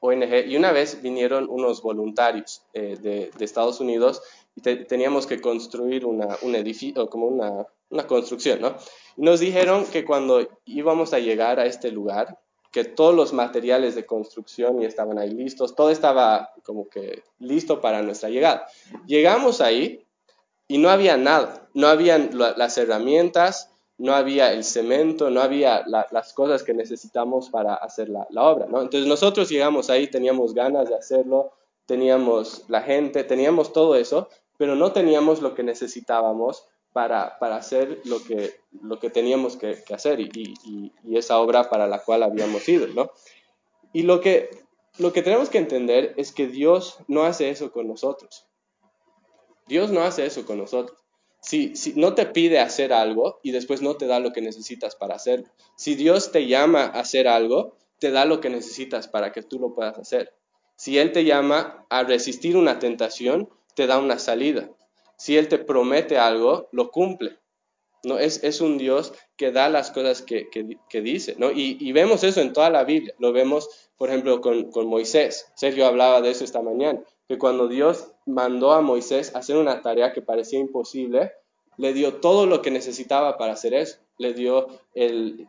ONG 0.00 0.46
y 0.48 0.56
una 0.56 0.72
vez 0.72 1.02
vinieron 1.02 1.48
unos 1.48 1.82
voluntarios 1.82 2.62
eh, 2.72 2.96
de, 3.00 3.30
Estados 3.44 3.80
Unidos 3.80 4.22
y 4.56 4.60
teníamos 4.60 5.26
que 5.26 5.40
construir 5.40 6.04
una, 6.04 6.36
un 6.42 6.54
edificio, 6.54 7.08
como 7.08 7.26
una, 7.26 7.66
una 7.90 8.06
construcción, 8.06 8.60
¿no? 8.60 8.76
Y 9.16 9.22
nos 9.22 9.40
dijeron 9.40 9.84
que 9.86 10.04
cuando 10.04 10.48
íbamos 10.64 11.12
a 11.12 11.18
llegar 11.18 11.60
a 11.60 11.66
este 11.66 11.90
lugar, 11.90 12.38
que 12.72 12.84
todos 12.84 13.14
los 13.14 13.32
materiales 13.32 13.94
de 13.94 14.06
construcción 14.06 14.80
ya 14.80 14.88
estaban 14.88 15.18
ahí 15.18 15.30
listos, 15.30 15.74
todo 15.74 15.90
estaba 15.90 16.50
como 16.62 16.88
que 16.88 17.22
listo 17.38 17.80
para 17.80 18.02
nuestra 18.02 18.30
llegada. 18.30 18.66
Llegamos 19.06 19.60
ahí 19.60 20.06
y 20.68 20.78
no 20.78 20.88
había 20.88 21.16
nada, 21.16 21.68
no 21.74 21.88
habían 21.88 22.30
las 22.32 22.78
herramientas, 22.78 23.69
no 24.00 24.14
había 24.14 24.52
el 24.54 24.64
cemento, 24.64 25.28
no 25.28 25.42
había 25.42 25.84
las 25.86 26.32
cosas 26.32 26.62
que 26.62 26.72
necesitamos 26.72 27.50
para 27.50 27.74
hacer 27.74 28.08
la, 28.08 28.26
obra. 28.42 28.64
Entonces 28.64 29.06
nosotros 29.06 29.50
llegamos 29.50 29.90
ahí, 29.90 30.06
teníamos 30.08 30.54
ganas 30.54 30.88
de 30.88 30.94
hacerlo, 30.94 31.52
teníamos 31.84 32.64
la 32.68 32.80
gente, 32.80 33.24
teníamos 33.24 33.74
todo 33.74 33.96
eso, 33.96 34.28
pero 34.56 34.74
no 34.74 34.92
teníamos 34.92 35.42
lo 35.42 35.54
que 35.54 35.62
necesitábamos 35.62 36.66
para, 36.94 37.38
para 37.38 37.56
hacer 37.56 38.00
lo 38.04 38.24
que, 38.24 38.54
lo 38.82 38.98
que 38.98 39.10
teníamos 39.10 39.56
que, 39.56 39.84
hacer 39.92 40.18
y, 40.18 40.30
y, 40.34 40.92
y, 41.04 41.18
esa 41.18 41.38
obra 41.38 41.68
para 41.68 41.86
la 41.86 42.02
cual 42.02 42.22
habíamos 42.22 42.66
ido, 42.70 42.86
¿no? 42.88 43.10
Y 43.92 44.04
lo 44.04 44.22
que, 44.22 44.48
lo 44.96 45.12
que 45.12 45.22
tenemos 45.22 45.50
que 45.50 45.58
entender 45.58 46.14
es 46.16 46.32
que 46.32 46.46
Dios 46.46 46.98
no 47.06 47.24
hace 47.24 47.50
eso 47.50 47.70
con 47.70 47.86
nosotros. 47.86 48.46
Dios 49.66 49.90
no 49.90 50.00
hace 50.00 50.24
eso 50.24 50.46
con 50.46 50.56
nosotros. 50.56 50.99
Si, 51.42 51.72
no 51.96 52.14
te 52.14 52.26
pide 52.26 52.60
hacer 52.60 52.92
algo 52.92 53.40
y 53.42 53.52
después 53.52 53.82
no 53.82 53.96
te 53.96 54.06
da 54.06 54.20
lo 54.20 54.32
que 54.32 54.42
necesitas 54.42 54.96
para 54.96 55.14
hacerlo. 55.14 55.48
Si 55.76 55.94
Dios 55.94 56.32
te 56.32 56.46
llama 56.46 56.84
a 56.84 57.00
hacer 57.00 57.28
algo, 57.28 57.76
te 57.98 58.10
da 58.10 58.24
lo 58.24 58.40
que 58.40 58.50
necesitas 58.50 59.08
para 59.08 59.32
que 59.32 59.42
tú 59.42 59.58
lo 59.58 59.74
puedas 59.74 59.98
hacer. 59.98 60.34
Si 60.76 60.98
Él 60.98 61.12
te 61.12 61.24
llama 61.24 61.86
a 61.90 62.04
resistir 62.04 62.56
una 62.56 62.78
tentación, 62.78 63.48
te 63.74 63.86
da 63.86 63.98
una 63.98 64.18
salida 64.18 64.70
si 65.20 65.36
Él 65.36 65.48
te 65.48 65.58
promete 65.58 66.16
algo, 66.16 66.70
lo 66.72 66.90
cumple. 66.90 67.36
¿No? 68.04 68.18
Es, 68.18 68.42
es 68.44 68.60
un 68.60 68.78
Dios 68.78 69.12
que 69.36 69.52
da 69.52 69.68
las 69.68 69.90
cosas 69.90 70.22
que, 70.22 70.48
que, 70.50 71.00
dice. 71.00 71.34
¿no? 71.38 71.50
Y, 71.50 71.92
vemos 71.92 72.24
eso 72.24 72.40
en 72.40 72.52
toda 72.52 72.70
la 72.70 72.84
Biblia. 72.84 73.14
Lo 73.18 73.32
vemos, 73.32 73.68
por 73.96 74.08
ejemplo, 74.08 74.40
con, 74.40 74.70
con 74.70 74.86
Moisés. 74.86 75.50
Sergio 75.54 75.86
hablaba 75.86 76.20
de 76.20 76.30
eso 76.30 76.44
esta 76.44 76.62
mañana. 76.62 77.00
Que 77.28 77.38
cuando 77.38 77.68
Dios 77.68 78.12
mandó 78.26 78.72
a 78.72 78.80
Moisés 78.80 79.34
hacer 79.34 79.56
una 79.56 79.82
tarea 79.82 80.12
que 80.12 80.22
parecía 80.22 80.58
imposible, 80.58 81.32
le 81.76 81.92
dio 81.94 82.14
todo 82.14 82.46
lo 82.46 82.60
que 82.60 82.70
necesitaba 82.70 83.38
para 83.38 83.52
hacer 83.54 83.74
eso. 83.74 83.98
Le 84.18 84.34
dio 84.34 84.68
el, 84.94 85.48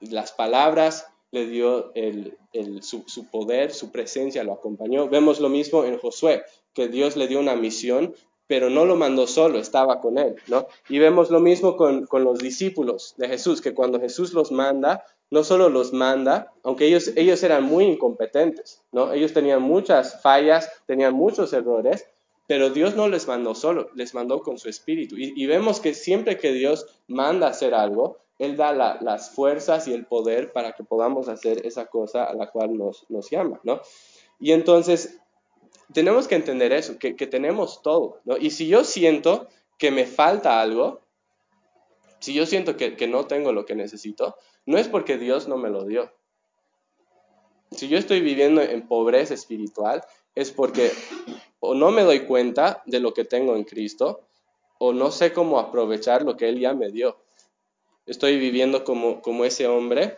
las 0.00 0.32
palabras, 0.32 1.06
le 1.30 1.46
dio 1.46 1.92
el, 1.94 2.36
su, 2.82 3.04
su, 3.06 3.28
poder, 3.28 3.72
su 3.72 3.90
presencia 3.90 4.44
lo 4.44 4.52
acompañó. 4.52 5.08
Vemos 5.08 5.40
lo 5.40 5.48
mismo 5.48 5.84
en 5.84 5.98
Josué, 5.98 6.44
que 6.74 6.88
Dios 6.88 7.16
le 7.16 7.26
dio 7.26 7.40
una 7.40 7.56
misión, 7.56 8.14
pero 8.48 8.70
no 8.70 8.84
lo 8.86 8.96
mandó 8.96 9.26
solo, 9.26 9.58
estaba 9.58 10.00
con 10.00 10.18
él, 10.18 10.36
¿no? 10.48 10.66
Y 10.88 10.98
vemos 10.98 11.30
lo 11.30 11.38
mismo 11.38 11.76
con, 11.76 12.06
con, 12.06 12.24
los 12.24 12.38
discípulos 12.38 13.14
de 13.18 13.28
Jesús, 13.28 13.60
que 13.60 13.74
cuando 13.74 14.00
Jesús 14.00 14.32
los 14.32 14.50
manda, 14.50 15.04
no 15.30 15.44
solo 15.44 15.68
los 15.68 15.92
manda, 15.92 16.52
aunque 16.64 16.86
ellos, 16.86 17.12
ellos 17.14 17.42
eran 17.42 17.64
muy 17.64 17.84
incompetentes, 17.84 18.82
¿no? 18.90 19.12
Ellos 19.12 19.34
tenían 19.34 19.62
muchas 19.62 20.22
fallas, 20.22 20.70
tenían 20.86 21.14
muchos 21.14 21.52
errores, 21.52 22.06
pero 22.46 22.70
Dios 22.70 22.96
no 22.96 23.08
les 23.08 23.28
mandó 23.28 23.54
solo, 23.54 23.90
les 23.94 24.14
mandó 24.14 24.40
con 24.40 24.58
su 24.58 24.70
espíritu. 24.70 25.16
Y, 25.18 25.46
vemos 25.46 25.80
que 25.80 25.92
siempre 25.92 26.38
que 26.38 26.52
Dios 26.52 26.86
manda 27.06 27.48
hacer 27.48 27.74
algo, 27.74 28.16
Él 28.38 28.56
da 28.56 28.72
las 28.72 29.30
fuerzas 29.30 29.86
y 29.86 29.92
el 29.92 30.06
poder 30.06 30.52
para 30.52 30.72
que 30.72 30.82
podamos 30.82 31.28
hacer 31.28 31.66
esa 31.66 31.86
cosa 31.86 32.24
a 32.24 32.32
la 32.32 32.50
cual 32.50 32.78
nos, 32.78 33.04
nos 33.10 33.28
llama, 33.28 33.60
¿no? 33.64 33.82
Y 34.40 34.52
entonces 34.52 35.20
tenemos 35.92 36.28
que 36.28 36.34
entender 36.34 36.72
eso, 36.72 36.98
que, 36.98 37.14
tenemos 37.14 37.82
todo, 37.82 38.20
¿no? 38.24 38.36
Y 38.36 38.50
si 38.50 38.66
yo 38.68 38.84
siento 38.84 39.48
que 39.78 39.90
me 39.90 40.06
falta 40.06 40.60
algo, 40.60 41.00
si 42.20 42.34
yo 42.34 42.46
siento 42.46 42.76
que, 42.76 43.06
no 43.06 43.26
tengo 43.26 43.52
lo 43.52 43.64
que 43.64 43.74
necesito, 43.74 44.36
no 44.66 44.78
es 44.78 44.88
porque 44.88 45.16
Dios 45.16 45.48
no 45.48 45.56
me 45.56 45.70
lo 45.70 45.84
dio. 45.84 46.12
Si 47.70 47.88
yo 47.88 47.98
estoy 47.98 48.20
viviendo 48.20 48.60
en 48.60 48.86
pobreza 48.86 49.34
espiritual, 49.34 50.02
es 50.34 50.52
porque 50.52 50.90
o 51.60 51.74
no 51.74 51.90
me 51.90 52.02
doy 52.02 52.20
cuenta 52.20 52.82
de 52.86 53.00
lo 53.00 53.14
que 53.14 53.24
tengo 53.24 53.56
en 53.56 53.64
Cristo, 53.64 54.28
o 54.78 54.92
no 54.92 55.10
sé 55.10 55.32
cómo 55.32 55.58
aprovechar 55.58 56.22
lo 56.22 56.36
que 56.36 56.48
Él 56.48 56.60
ya 56.60 56.72
me 56.72 56.90
dio. 56.90 57.18
Estoy 58.06 58.38
viviendo 58.38 58.84
como, 58.84 59.20
como 59.20 59.44
ese 59.44 59.66
hombre 59.66 60.16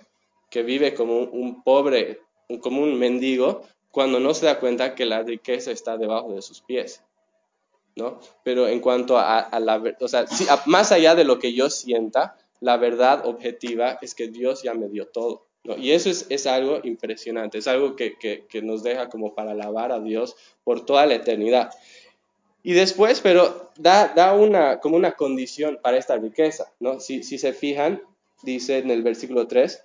que 0.50 0.62
vive 0.62 0.94
como 0.94 1.18
un 1.18 1.62
pobre, 1.62 2.20
como 2.60 2.82
un 2.82 2.98
mendigo, 2.98 3.62
cuando 3.90 4.20
no 4.20 4.34
se 4.34 4.46
da 4.46 4.60
cuenta 4.60 4.94
que 4.94 5.06
la 5.06 5.22
riqueza 5.22 5.70
está 5.70 5.96
debajo 5.96 6.32
de 6.32 6.42
sus 6.42 6.60
pies. 6.60 7.02
¿no? 7.96 8.20
Pero 8.44 8.68
en 8.68 8.80
cuanto 8.80 9.18
a, 9.18 9.48
la, 9.60 9.82
o 10.00 10.08
sea, 10.08 10.26
más 10.66 10.92
allá 10.92 11.14
de 11.14 11.24
lo 11.24 11.38
que 11.38 11.52
yo 11.52 11.70
sienta, 11.70 12.36
la 12.60 12.76
verdad 12.76 13.26
objetiva 13.26 13.98
es 14.00 14.14
que 14.14 14.28
Dios 14.28 14.62
ya 14.62 14.74
me 14.74 14.88
dio 14.88 15.08
todo. 15.08 15.46
¿no? 15.64 15.76
Y 15.76 15.92
eso 15.92 16.08
es, 16.08 16.26
es, 16.30 16.46
algo 16.46 16.80
impresionante, 16.84 17.58
es 17.58 17.68
algo 17.68 17.96
que, 17.96 18.16
que, 18.16 18.46
que, 18.46 18.62
nos 18.62 18.82
deja 18.82 19.08
como 19.08 19.34
para 19.34 19.52
alabar 19.52 19.92
a 19.92 20.00
Dios 20.00 20.36
por 20.64 20.86
toda 20.86 21.04
la 21.04 21.14
eternidad. 21.14 21.70
Y 22.62 22.72
después, 22.72 23.20
pero 23.20 23.70
da, 23.76 24.08
da 24.08 24.34
una, 24.34 24.80
como 24.80 24.96
una 24.96 25.12
condición 25.12 25.78
para 25.82 25.96
esta 25.96 26.16
riqueza, 26.16 26.72
¿no? 26.78 27.00
Si, 27.00 27.22
si 27.22 27.38
se 27.38 27.52
fijan, 27.52 28.02
dice 28.42 28.78
en 28.78 28.90
el 28.90 29.02
versículo 29.02 29.46
3, 29.46 29.82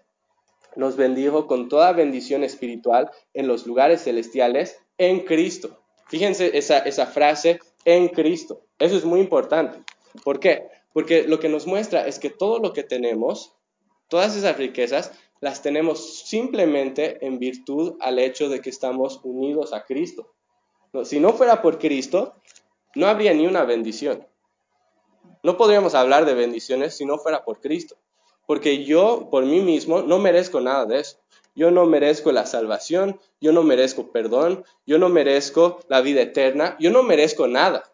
nos 0.76 0.96
bendijo 0.96 1.48
con 1.48 1.70
toda 1.70 1.92
bendición 1.94 2.44
espiritual 2.44 3.12
en 3.34 3.48
los 3.48 3.66
lugares 3.66 4.04
celestiales 4.04 4.80
en 4.98 5.22
Cristo. 5.22 5.82
Fíjense 6.08 6.58
esa, 6.58 6.80
esa 6.80 7.08
frase, 7.08 7.60
en 7.86 8.10
Cristo. 8.10 8.62
Eso 8.80 8.98
es 8.98 9.06
muy 9.06 9.20
importante. 9.20 9.80
¿Por 10.24 10.40
qué? 10.40 10.68
Porque 10.94 11.24
lo 11.24 11.40
que 11.40 11.50
nos 11.50 11.68
muestra 11.68 12.08
es 12.08 12.20
que 12.20 12.30
todo 12.30 12.60
lo 12.60 12.74
que 12.74 12.84
tenemos, 12.84 13.54
todas 14.10 14.36
esas 14.36 14.58
riquezas, 14.58 15.12
las 15.40 15.62
tenemos 15.62 16.26
simplemente 16.26 17.26
en 17.26 17.38
virtud 17.38 17.98
al 18.00 18.20
hecho 18.20 18.50
de 18.50 18.62
que 18.62 18.70
estamos 18.70 19.20
unidos 19.24 19.74
a 19.74 19.86
Cristo. 19.86 20.34
si 21.04 21.20
no 21.20 21.34
fuera 21.34 21.62
por 21.62 21.78
Cristo, 21.78 22.36
no 22.96 23.08
habría 23.08 23.34
ni 23.34 23.46
una 23.46 23.64
bendición. 23.66 24.26
No 25.44 25.58
podríamos 25.58 25.94
hablar 25.94 26.26
de 26.26 26.34
bendiciones 26.34 26.96
si 26.98 27.06
no 27.06 27.18
fuera 27.18 27.44
por 27.44 27.60
Cristo 27.60 27.98
porque 28.46 28.84
yo 28.84 29.30
por 29.32 29.46
mí 29.46 29.62
mismo 29.62 30.02
no 30.02 30.20
merezco 30.20 30.62
nada 30.62 30.86
de 30.86 31.00
eso. 31.00 31.18
Yo 31.56 31.72
no 31.72 31.86
merezco 31.86 32.32
la 32.34 32.46
salvación, 32.46 33.20
yo 33.40 33.54
no 33.54 33.64
merezco 33.64 34.12
perdón, 34.12 34.66
yo 34.86 34.98
no 34.98 35.08
merezco 35.08 35.80
la 35.88 36.02
vida 36.02 36.22
eterna, 36.22 36.76
yo 36.80 36.92
no 36.92 37.02
merezco 37.02 37.48
nada. 37.48 37.92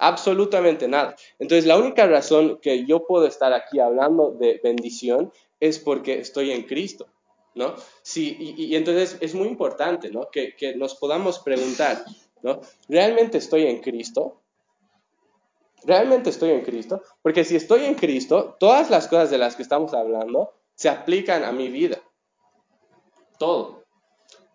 Absolutamente 0.00 0.88
nada. 0.88 1.14
Entonces 1.38 1.66
la 1.66 1.78
única 1.78 2.06
razón 2.06 2.58
que 2.60 2.84
yo 2.84 3.06
puedo 3.06 3.26
estar 3.26 3.52
aquí 3.52 3.78
hablando 3.78 4.32
de 4.32 4.60
bendición 4.62 5.32
es 5.60 5.78
porque 5.78 6.18
estoy 6.18 6.50
en 6.50 6.62
Cristo. 6.62 7.06
¿No? 7.54 7.74
Sí, 8.02 8.36
y, 8.56 8.76
entonces 8.76 9.16
es 9.20 9.34
muy 9.34 9.48
importante, 9.48 10.10
¿no? 10.10 10.30
Que, 10.30 10.54
que 10.54 10.76
nos 10.76 10.94
podamos 10.94 11.40
preguntar, 11.40 12.04
¿no? 12.40 12.60
¿Realmente 12.88 13.38
estoy 13.38 13.66
en 13.66 13.80
Cristo? 13.80 14.40
¿Realmente 15.84 16.30
estoy 16.30 16.50
en 16.50 16.62
Cristo? 16.62 17.02
Porque 17.22 17.44
si 17.44 17.56
estoy 17.56 17.84
en 17.84 17.94
Cristo, 17.94 18.56
todas 18.58 18.90
las 18.90 19.08
cosas 19.08 19.30
de 19.30 19.38
las 19.38 19.56
que 19.56 19.62
estamos 19.62 19.94
hablando 19.94 20.52
se 20.74 20.88
aplican 20.88 21.44
a 21.44 21.52
mi 21.52 21.68
vida. 21.68 21.98
Todo. 23.38 23.84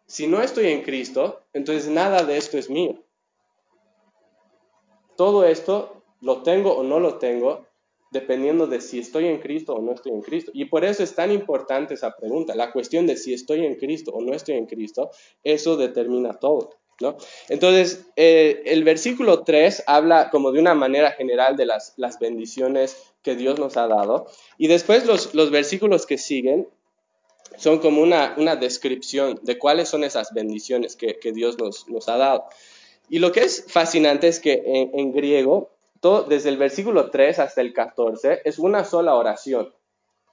Si 0.06 0.28
no 0.28 0.42
estoy 0.42 0.68
en 0.68 0.84
Cristo, 0.84 1.42
entonces 1.54 1.90
nada 1.90 2.24
de 2.24 2.38
esto 2.38 2.58
es 2.58 2.70
mío. 2.70 3.04
Todo 5.16 5.46
esto 5.46 6.04
lo 6.22 6.44
tengo 6.44 6.74
o 6.74 6.84
no 6.84 7.00
lo 7.00 7.18
tengo 7.18 7.68
dependiendo 8.12 8.68
de 8.68 8.80
si 8.80 9.00
estoy 9.00 9.26
en 9.26 9.40
Cristo 9.40 9.74
o 9.74 9.82
no 9.82 9.94
estoy 9.94 10.12
en 10.12 10.22
Cristo. 10.22 10.52
Y 10.54 10.66
por 10.66 10.86
eso 10.86 11.04
es 11.04 11.16
tan 11.16 11.32
importante 11.32 11.96
esa 11.96 12.16
pregunta. 12.16 12.56
La 12.56 12.72
cuestión 12.72 13.08
de 13.08 13.18
si 13.18 13.34
estoy 13.34 13.66
en 13.66 13.76
Cristo 13.76 14.12
o 14.12 14.22
no 14.22 14.34
estoy 14.34 14.56
en 14.56 14.68
Cristo, 14.68 15.10
eso 15.44 15.78
determina 15.78 16.34
todo. 16.34 16.70
Entonces, 17.50 18.06
eh, 18.16 18.64
el 18.66 18.84
versículo 18.84 19.44
3 19.44 19.84
habla 19.88 20.30
como 20.30 20.52
de 20.52 20.60
una 20.60 20.74
manera 20.74 21.12
general 21.12 21.56
de 21.58 21.66
las, 21.66 21.96
bendiciones 22.20 22.98
que 23.22 23.36
Dios 23.36 23.60
nos 23.60 23.78
ha 23.78 23.88
dado. 23.88 24.28
Y 24.58 24.68
después 24.68 25.06
los, 25.06 25.52
versículos 25.52 26.06
que 26.06 26.18
siguen 26.18 26.68
son 27.58 27.80
como 27.80 28.02
una, 28.02 28.56
descripción 28.56 29.40
de 29.44 29.58
cuáles 29.58 29.90
son 29.90 30.04
esas 30.04 30.34
bendiciones 30.34 30.96
que, 30.96 31.32
Dios 31.34 31.58
nos, 31.60 32.10
ha 32.10 32.18
dado. 32.18 32.46
Y 33.10 33.20
lo 33.20 33.32
que 33.32 33.42
es 33.42 33.66
fascinante 33.68 34.28
es 34.28 34.40
que 34.40 34.64
en, 34.66 35.12
griego 35.12 35.72
todo, 36.00 36.24
desde 36.24 36.50
el 36.50 36.58
versículo 36.58 37.10
3 37.10 37.40
hasta 37.40 37.62
el 37.62 37.74
14 37.74 38.42
es 38.44 38.60
una 38.60 38.84
sola 38.84 39.16
oración. 39.16 39.74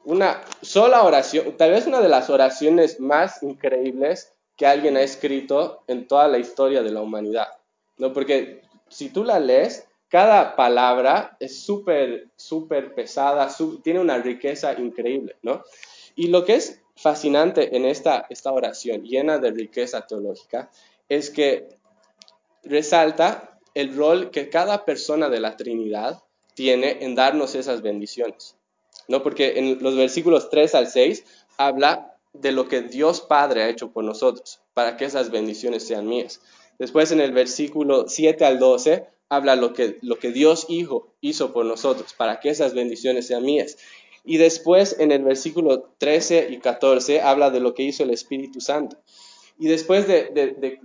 Una 0.02 0.42
sola 0.62 1.02
oración, 1.02 1.58
tal 1.58 1.72
vez 1.72 1.86
una 1.86 2.00
de 2.00 2.08
las 2.08 2.30
oraciones 2.30 3.00
más 3.00 3.42
increíbles 3.42 4.32
que 4.60 4.66
alguien 4.66 4.98
ha 4.98 5.00
escrito 5.00 5.84
en 5.86 6.06
toda 6.06 6.28
la 6.28 6.36
historia 6.36 6.82
de 6.82 6.92
la 6.92 7.00
humanidad. 7.00 7.48
¿no? 7.96 8.12
Porque 8.12 8.60
si 8.90 9.08
tú 9.08 9.24
la 9.24 9.40
lees, 9.40 9.88
cada 10.10 10.54
palabra 10.54 11.34
es 11.40 11.62
súper, 11.62 12.28
súper 12.36 12.94
pesada, 12.94 13.48
tiene 13.82 14.00
una 14.00 14.18
riqueza 14.18 14.78
increíble, 14.78 15.36
¿no? 15.40 15.62
Y 16.14 16.28
lo 16.28 16.44
que 16.44 16.56
es 16.56 16.82
fascinante 16.94 17.74
en 17.74 17.86
esta, 17.86 18.26
esta 18.28 18.52
oración 18.52 19.02
llena 19.02 19.38
de 19.38 19.50
riqueza 19.50 20.06
teológica 20.06 20.70
es 21.08 21.30
que 21.30 21.78
resalta 22.62 23.58
el 23.72 23.96
rol 23.96 24.30
que 24.30 24.50
cada 24.50 24.84
persona 24.84 25.30
de 25.30 25.40
la 25.40 25.56
Trinidad 25.56 26.22
tiene 26.52 26.98
en 27.00 27.14
darnos 27.14 27.54
esas 27.54 27.80
bendiciones, 27.80 28.58
¿no? 29.08 29.22
Porque 29.22 29.58
en 29.58 29.82
los 29.82 29.96
versículos 29.96 30.50
3 30.50 30.74
al 30.74 30.86
6 30.86 31.24
habla 31.56 32.18
de 32.32 32.52
lo 32.52 32.68
que 32.68 32.82
Dios 32.82 33.20
Padre 33.20 33.62
ha 33.62 33.68
hecho 33.68 33.92
por 33.92 34.04
nosotros, 34.04 34.60
para 34.74 34.96
que 34.96 35.04
esas 35.04 35.30
bendiciones 35.30 35.86
sean 35.86 36.06
mías. 36.06 36.40
Después 36.78 37.12
en 37.12 37.20
el 37.20 37.32
versículo 37.32 38.08
7 38.08 38.44
al 38.44 38.58
12 38.58 39.06
habla 39.28 39.56
lo 39.56 39.72
que, 39.72 39.98
lo 40.02 40.18
que 40.18 40.32
Dios 40.32 40.66
Hijo 40.68 41.14
hizo 41.20 41.52
por 41.52 41.66
nosotros, 41.66 42.14
para 42.14 42.40
que 42.40 42.50
esas 42.50 42.74
bendiciones 42.74 43.26
sean 43.26 43.44
mías. 43.44 43.76
Y 44.24 44.36
después 44.36 44.96
en 44.98 45.12
el 45.12 45.24
versículo 45.24 45.92
13 45.98 46.48
y 46.50 46.58
14 46.58 47.22
habla 47.22 47.50
de 47.50 47.60
lo 47.60 47.74
que 47.74 47.82
hizo 47.82 48.02
el 48.02 48.10
Espíritu 48.10 48.60
Santo. 48.60 48.98
Y 49.58 49.68
después 49.68 50.08
de, 50.08 50.30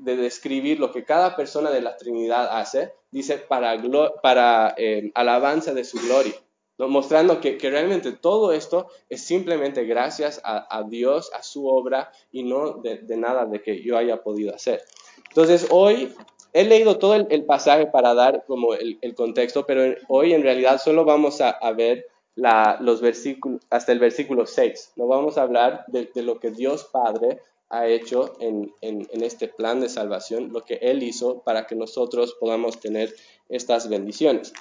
describir 0.04 0.80
lo 0.80 0.92
que 0.92 1.06
cada 1.06 1.36
persona 1.38 1.72
de 1.72 1.82
la 1.82 1.96
Trinidad 1.96 2.60
hace, 2.60 2.92
dice 3.10 3.38
para, 3.38 3.82
para 4.22 4.76
eh, 4.78 5.12
alabanza 5.16 5.74
de 5.74 5.86
su 5.86 5.98
gloria, 6.00 6.34
mostrando 6.78 7.40
que, 7.40 7.58
realmente 7.62 8.12
todo 8.12 8.52
esto 8.52 8.88
es 9.10 9.22
simplemente 9.22 9.86
gracias 9.86 10.42
a, 10.44 10.84
Dios, 10.88 11.32
a 11.34 11.42
su 11.44 11.68
obra 11.68 12.12
y 12.32 12.44
no 12.44 12.74
de, 12.74 13.02
nada 13.18 13.46
de 13.46 13.62
que 13.62 13.82
yo 13.82 13.98
haya 13.98 14.22
podido 14.22 14.54
hacer. 14.54 14.82
Entonces 15.30 15.68
hoy 15.70 16.14
he 16.54 16.64
leído 16.64 16.98
todo 16.98 17.16
el, 17.16 17.46
pasaje 17.46 17.88
para 17.88 18.14
dar 18.14 18.44
como 18.46 18.74
el, 18.74 19.16
contexto, 19.16 19.66
pero 19.66 19.96
hoy 20.08 20.34
en 20.34 20.44
realidad 20.44 20.82
solo 20.82 21.06
vamos 21.06 21.42
a, 21.42 21.58
ver 21.72 22.08
los 22.36 23.02
versículos, 23.02 23.62
hasta 23.70 23.92
el 23.92 24.00
versículo 24.00 24.46
6. 24.46 24.94
No 24.96 25.08
vamos 25.08 25.38
a 25.38 25.44
hablar 25.44 25.86
de, 25.88 26.10
lo 26.22 26.40
que 26.40 26.52
Dios 26.52 26.86
Padre 26.86 27.40
ha 27.70 27.88
hecho 27.88 28.34
en, 28.40 28.74
este 28.82 29.48
plan 29.48 29.80
de 29.80 29.90
salvación, 29.90 30.52
lo 30.52 30.62
que 30.62 30.76
Él 30.76 31.04
hizo 31.04 31.40
para 31.40 31.68
que 31.68 31.76
nosotros 31.76 32.36
podamos 32.40 32.80
tener 32.80 33.14
estas 33.50 33.90
bendiciones. 33.90 34.54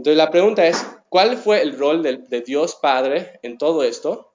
Entonces 0.00 0.16
la 0.16 0.30
pregunta 0.30 0.66
es, 0.66 0.82
¿cuál 1.10 1.36
fue 1.36 1.60
el 1.60 1.76
rol 1.76 2.02
de, 2.02 2.40
Dios 2.40 2.74
Padre 2.74 3.38
en 3.42 3.58
todo 3.58 3.82
esto? 3.82 4.32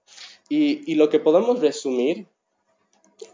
Y, 0.48 0.94
lo 0.94 1.10
que 1.10 1.20
podemos 1.20 1.60
resumir 1.60 2.28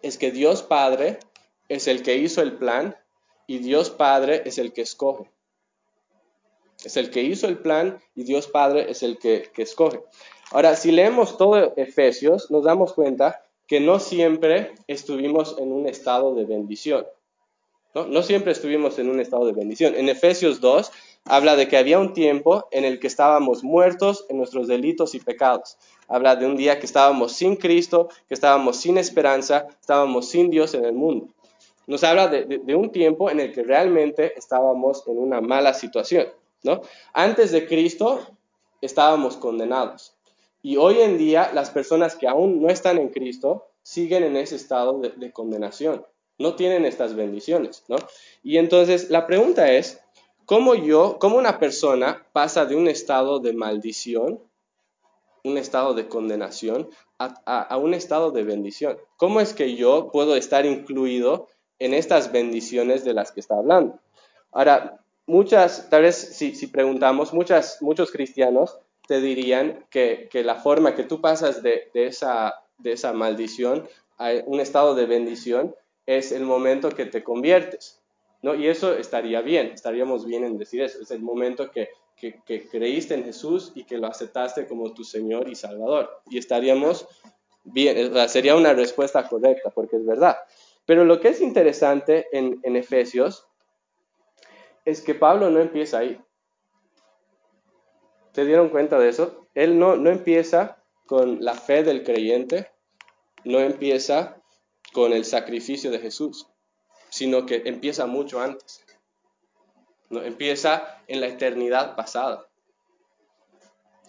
es 0.01 0.17
que 0.17 0.31
Dios 0.31 0.63
Padre 0.63 1.19
es 1.67 1.89
el 1.89 2.03
que 2.03 2.15
hizo 2.15 2.41
el 2.41 2.53
plan 2.53 2.95
y 3.47 3.57
Dios 3.57 3.89
Padre 3.89 4.43
es 4.45 4.59
el 4.59 4.71
que 4.71 4.81
escoge. 4.81 5.29
Es 6.85 6.95
el 6.95 7.09
que 7.09 7.21
hizo 7.21 7.49
el 7.49 7.57
plan 7.57 7.99
y 8.15 8.23
Dios 8.23 8.47
Padre 8.47 8.89
es 8.89 9.03
el 9.03 9.19
que, 9.19 9.51
escoge. 9.57 9.99
Ahora, 10.51 10.77
si 10.77 10.93
leemos 10.93 11.37
todo 11.37 11.73
Efesios, 11.75 12.49
nos 12.49 12.63
damos 12.63 12.93
cuenta 12.93 13.43
que 13.67 13.81
no 13.81 13.99
siempre 13.99 14.71
estuvimos 14.87 15.57
en 15.59 15.73
un 15.73 15.85
estado 15.85 16.33
de 16.33 16.45
bendición. 16.45 17.05
¿no? 17.93 18.05
no 18.05 18.23
siempre 18.23 18.53
estuvimos 18.53 18.99
en 18.99 19.09
un 19.09 19.19
estado 19.19 19.45
de 19.45 19.51
bendición. 19.51 19.95
En 19.95 20.07
Efesios 20.07 20.61
2 20.61 20.91
habla 21.25 21.55
de 21.55 21.67
que 21.67 21.77
había 21.77 21.99
un 21.99 22.13
tiempo 22.13 22.67
en 22.71 22.83
el 22.83 22.99
que 22.99 23.07
estábamos 23.07 23.63
muertos 23.63 24.25
en 24.29 24.37
nuestros 24.37 24.67
delitos 24.67 25.15
y 25.15 25.19
pecados. 25.19 25.77
Habla 26.07 26.35
de 26.35 26.45
un 26.45 26.57
día 26.57 26.79
que 26.79 26.85
estábamos 26.85 27.33
sin 27.33 27.55
Cristo, 27.55 28.09
que 28.27 28.33
estábamos 28.33 28.77
sin 28.77 28.97
esperanza, 28.97 29.67
estábamos 29.79 30.29
sin 30.29 30.49
Dios 30.49 30.73
en 30.73 30.85
el 30.85 30.93
mundo. 30.93 31.27
Nos 31.87 32.03
habla 32.03 32.27
de, 32.27 32.75
un 32.75 32.91
tiempo 32.91 33.29
en 33.29 33.39
el 33.39 33.53
que 33.53 33.63
realmente 33.63 34.37
estábamos 34.37 35.07
en 35.07 35.17
una 35.17 35.41
mala 35.41 35.73
situación, 35.73 36.27
¿no? 36.63 36.81
Antes 37.13 37.51
de 37.51 37.67
Cristo 37.67 38.19
estábamos 38.81 39.37
condenados. 39.37 40.13
Y 40.61 40.77
hoy 40.77 40.99
en 40.99 41.17
día 41.17 41.51
las 41.53 41.71
personas 41.71 42.15
que 42.15 42.27
aún 42.27 42.61
no 42.61 42.69
están 42.69 42.97
en 42.97 43.09
Cristo 43.09 43.67
siguen 43.81 44.23
en 44.23 44.37
ese 44.37 44.55
estado 44.55 44.99
de, 44.99 45.09
de 45.09 45.31
condenación. 45.31 46.05
No 46.37 46.55
tienen 46.55 46.85
estas 46.85 47.15
bendiciones, 47.15 47.83
¿no? 47.87 47.97
Y 48.43 48.57
entonces 48.57 49.09
la 49.09 49.27
pregunta 49.27 49.71
es, 49.71 50.00
¿cómo 50.51 50.75
yo, 50.75 51.17
cómo 51.17 51.37
una 51.37 51.59
persona 51.59 52.27
pasa 52.33 52.65
de 52.65 52.75
un 52.75 52.89
estado 52.89 53.39
de 53.39 53.53
maldición, 53.53 54.41
un 55.45 55.57
estado 55.57 55.93
de 55.93 56.09
condenación, 56.09 56.89
a, 57.17 57.77
un 57.77 57.93
estado 57.93 58.31
de 58.31 58.43
bendición? 58.43 58.97
¿Cómo 59.15 59.39
es 59.39 59.53
que 59.53 59.77
yo 59.77 60.09
puedo 60.11 60.35
estar 60.35 60.65
incluido 60.65 61.47
en 61.79 61.93
estas 61.93 62.33
bendiciones 62.33 63.05
de 63.05 63.13
las 63.13 63.31
que 63.31 63.39
está 63.39 63.55
hablando. 63.55 63.97
Ahora, 64.51 64.99
muchas, 65.25 65.89
tal 65.89 66.01
vez 66.01 66.17
si, 66.17 66.67
preguntamos, 66.67 67.33
muchas, 67.33 67.81
muchos 67.81 68.11
cristianos 68.11 68.77
te 69.07 69.21
dirían 69.21 69.85
que, 69.89 70.27
la 70.33 70.55
forma 70.55 70.95
que 70.95 71.03
tú 71.03 71.21
pasas 71.21 71.63
de, 71.63 71.89
esa, 71.93 72.55
de 72.77 72.91
esa 72.91 73.13
maldición 73.13 73.87
a 74.17 74.31
un 74.47 74.59
estado 74.59 74.95
de 74.95 75.05
bendición 75.05 75.73
es 76.05 76.33
el 76.33 76.43
momento 76.43 76.89
que 76.89 77.05
te 77.05 77.23
conviertes. 77.23 78.00
¿No? 78.41 78.55
Y 78.55 78.67
eso 78.67 78.93
estaría 78.95 79.41
bien, 79.41 79.67
estaríamos 79.67 80.25
bien 80.25 80.43
en 80.43 80.57
decir 80.57 80.81
eso. 80.81 81.01
Es 81.01 81.11
el 81.11 81.21
momento 81.21 81.71
que, 81.71 81.89
que, 82.15 82.67
creíste 82.69 83.15
en 83.15 83.23
Jesús 83.23 83.71
y 83.75 83.83
que 83.83 83.97
lo 83.97 84.07
aceptaste 84.07 84.67
como 84.67 84.93
tu 84.93 85.03
Señor 85.03 85.49
y 85.49 85.55
Salvador. 85.55 86.21
Y 86.29 86.37
estaríamos 86.37 87.07
bien, 87.63 88.11
sería 88.27 88.55
una 88.55 88.73
respuesta 88.73 89.27
correcta, 89.27 89.69
porque 89.69 89.97
es 89.97 90.05
verdad. 90.05 90.37
Pero 90.85 91.05
lo 91.05 91.19
que 91.19 91.29
es 91.29 91.41
interesante 91.41 92.27
en, 92.31 92.75
Efesios 92.75 93.47
es 94.85 95.01
que 95.01 95.15
Pablo 95.15 95.49
no 95.49 95.59
empieza 95.59 95.99
ahí. 95.99 96.19
¿Se 98.33 98.45
dieron 98.45 98.69
cuenta 98.69 98.97
de 98.97 99.09
eso? 99.09 99.47
Él 99.53 99.77
no, 99.77 99.95
no 99.95 100.09
empieza 100.09 100.83
con 101.05 101.43
la 101.43 101.53
fe 101.53 101.83
del 101.83 102.03
creyente, 102.03 102.71
no 103.43 103.59
empieza 103.59 104.41
con 104.93 105.13
el 105.13 105.25
sacrificio 105.25 105.91
de 105.91 105.99
Jesús, 105.99 106.47
sino 107.11 107.45
que 107.45 107.61
empieza 107.65 108.07
mucho 108.07 108.41
antes. 108.41 108.83
¿no? 110.09 110.23
Empieza 110.23 111.03
en 111.07 111.21
la 111.21 111.27
eternidad 111.27 111.95
pasada 111.95 112.47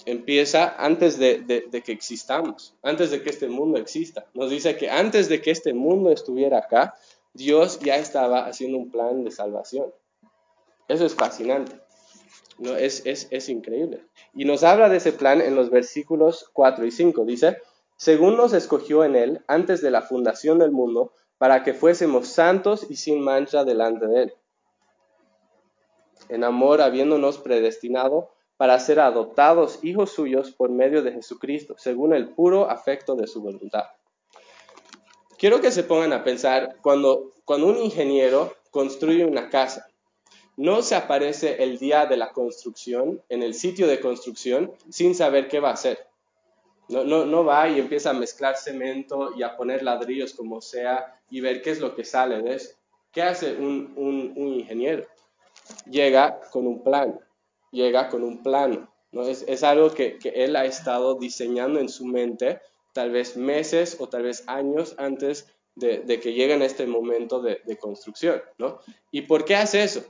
empieza 0.06 0.74
antes 0.78 1.18
de, 1.18 1.44
que 1.84 1.92
existamos, 1.92 2.74
antes 2.82 3.10
de 3.10 3.22
que 3.22 3.30
este 3.30 3.48
mundo 3.48 3.78
exista. 3.78 4.26
Nos 4.34 4.50
dice 4.50 4.76
que 4.76 4.90
antes 4.90 5.28
de 5.28 5.40
que 5.40 5.50
este 5.50 5.72
mundo 5.74 6.10
estuviera 6.10 6.58
acá, 6.58 6.94
Dios 7.32 7.80
ya 7.80 7.96
estaba 7.96 8.46
haciendo 8.46 8.78
un 8.78 8.90
plan 8.90 9.24
de 9.24 9.30
salvación. 9.30 9.92
Eso 10.88 11.06
es 11.06 11.14
fascinante. 11.14 11.80
¿no? 12.58 12.76
Es, 12.76 13.02
es, 13.06 13.28
es 13.30 13.48
increíble. 13.48 14.04
Y 14.34 14.44
nos 14.44 14.62
habla 14.62 14.88
de 14.88 14.98
ese 14.98 15.12
plan 15.12 15.40
en 15.40 15.54
los 15.54 15.70
versículos 15.70 16.50
4 16.52 16.86
y 16.86 16.90
5. 16.90 17.24
Dice, 17.24 17.58
según 17.96 18.36
nos 18.36 18.52
escogió 18.52 19.04
en 19.04 19.16
él 19.16 19.42
antes 19.46 19.80
de 19.80 19.90
la 19.90 20.02
fundación 20.02 20.58
del 20.58 20.72
mundo, 20.72 21.12
para 21.42 21.64
que 21.64 21.74
fuésemos 21.74 22.28
santos 22.28 22.86
y 22.88 22.94
sin 22.94 23.20
mancha 23.20 23.64
delante 23.64 24.06
de 24.06 24.22
él. 24.22 24.34
En 26.28 26.44
amor, 26.44 26.80
habiéndonos 26.80 27.38
predestinado 27.38 28.30
para 28.56 28.78
ser 28.78 29.00
adoptados 29.00 29.80
hijos 29.82 30.12
suyos 30.12 30.52
por 30.52 30.70
medio 30.70 31.02
de 31.02 31.10
Jesucristo, 31.10 31.74
según 31.76 32.14
el 32.14 32.28
puro 32.28 32.70
afecto 32.70 33.16
de 33.16 33.26
su 33.26 33.42
voluntad. 33.42 33.86
Quiero 35.36 35.60
que 35.60 35.72
se 35.72 35.82
pongan 35.82 36.12
a 36.12 36.22
pensar, 36.22 36.76
cuando, 36.80 37.32
cuando 37.44 37.66
un 37.66 37.78
ingeniero 37.78 38.54
construye 38.70 39.24
una 39.24 39.50
casa, 39.50 39.88
no 40.56 40.80
se 40.82 40.94
aparece 40.94 41.60
el 41.64 41.80
día 41.80 42.06
de 42.06 42.18
la 42.18 42.30
construcción 42.30 43.20
en 43.28 43.42
el 43.42 43.54
sitio 43.54 43.88
de 43.88 43.98
construcción 43.98 44.70
sin 44.90 45.16
saber 45.16 45.48
qué 45.48 45.58
va 45.58 45.70
a 45.70 45.74
hacer. 45.74 46.06
No, 46.92 47.04
no, 47.04 47.24
no 47.24 47.44
va 47.44 47.68
y 47.68 47.78
empieza 47.80 48.10
a 48.10 48.14
mezclar 48.14 48.56
cemento 48.56 49.32
y 49.36 49.42
a 49.42 49.56
poner 49.56 49.82
ladrillos 49.82 50.34
como 50.34 50.60
sea 50.60 51.18
y 51.30 51.40
ver 51.40 51.62
qué 51.62 51.70
es 51.70 51.80
lo 51.80 51.94
que 51.94 52.04
sale 52.04 52.42
de 52.42 52.56
eso. 52.56 52.74
¿Qué 53.12 53.22
hace 53.22 53.54
un, 53.54 53.92
un, 53.96 54.32
un 54.36 54.54
ingeniero? 54.54 55.06
Llega 55.90 56.40
con 56.50 56.66
un 56.66 56.82
plan, 56.82 57.18
llega 57.70 58.08
con 58.08 58.22
un 58.22 58.42
plano. 58.42 58.92
¿no? 59.12 59.22
Es, 59.22 59.62
algo 59.62 59.92
que, 59.92 60.18
él 60.34 60.56
ha 60.56 60.64
estado 60.64 61.14
diseñando 61.14 61.78
en 61.78 61.88
su 61.88 62.04
mente, 62.04 62.60
tal 62.92 63.10
vez 63.10 63.36
meses 63.36 63.96
o 64.00 64.08
tal 64.08 64.24
vez 64.24 64.44
años 64.46 64.94
antes 64.98 65.46
de, 65.74 66.20
que 66.20 66.32
lleguen 66.32 66.62
a 66.62 66.66
este 66.66 66.86
momento 66.86 67.40
de, 67.40 67.60
construcción. 67.78 68.42
¿no? 68.58 68.80
¿Y 69.10 69.22
por 69.22 69.44
qué 69.44 69.56
hace 69.56 69.82
eso? 69.82 70.04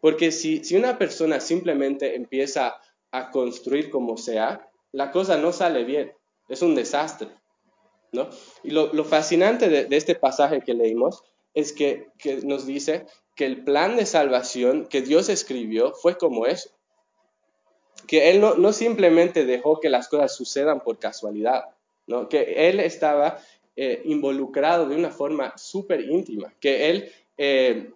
Porque 0.00 0.32
si, 0.32 0.64
si 0.64 0.76
una 0.76 0.98
persona 0.98 1.40
simplemente 1.40 2.16
empieza 2.16 2.80
a 3.10 3.30
construir 3.30 3.90
como 3.90 4.16
sea, 4.16 4.68
la 4.92 5.10
cosa 5.10 5.38
no 5.38 5.52
sale 5.52 5.84
bien, 5.84 6.12
es 6.52 6.62
un 6.62 6.74
desastre. 6.74 7.28
¿no? 8.12 8.28
Y 8.62 8.70
lo, 8.70 9.04
fascinante 9.04 9.68
de, 9.68 9.96
este 9.96 10.14
pasaje 10.14 10.60
que 10.60 10.74
leímos 10.74 11.22
es 11.54 11.72
que, 11.72 12.08
que, 12.18 12.36
nos 12.42 12.66
dice 12.66 13.06
que 13.34 13.46
el 13.46 13.64
plan 13.64 13.96
de 13.96 14.04
salvación 14.04 14.86
que 14.86 15.00
Dios 15.00 15.28
escribió 15.28 15.94
fue 15.94 16.18
como 16.18 16.46
eso 16.46 16.70
que 18.06 18.30
Él 18.30 18.40
no, 18.40 18.72
simplemente 18.72 19.44
dejó 19.44 19.80
que 19.80 19.88
las 19.88 20.08
cosas 20.08 20.34
sucedan 20.34 20.80
por 20.80 20.98
casualidad, 20.98 21.64
¿no? 22.06 22.28
que 22.28 22.68
Él 22.68 22.80
estaba 22.80 23.38
eh, 23.76 24.02
involucrado 24.04 24.88
de 24.88 24.96
una 24.96 25.10
forma 25.10 25.56
súper 25.56 26.00
íntima, 26.02 26.52
que 26.60 26.90
Él, 26.90 27.12
eh, 27.38 27.90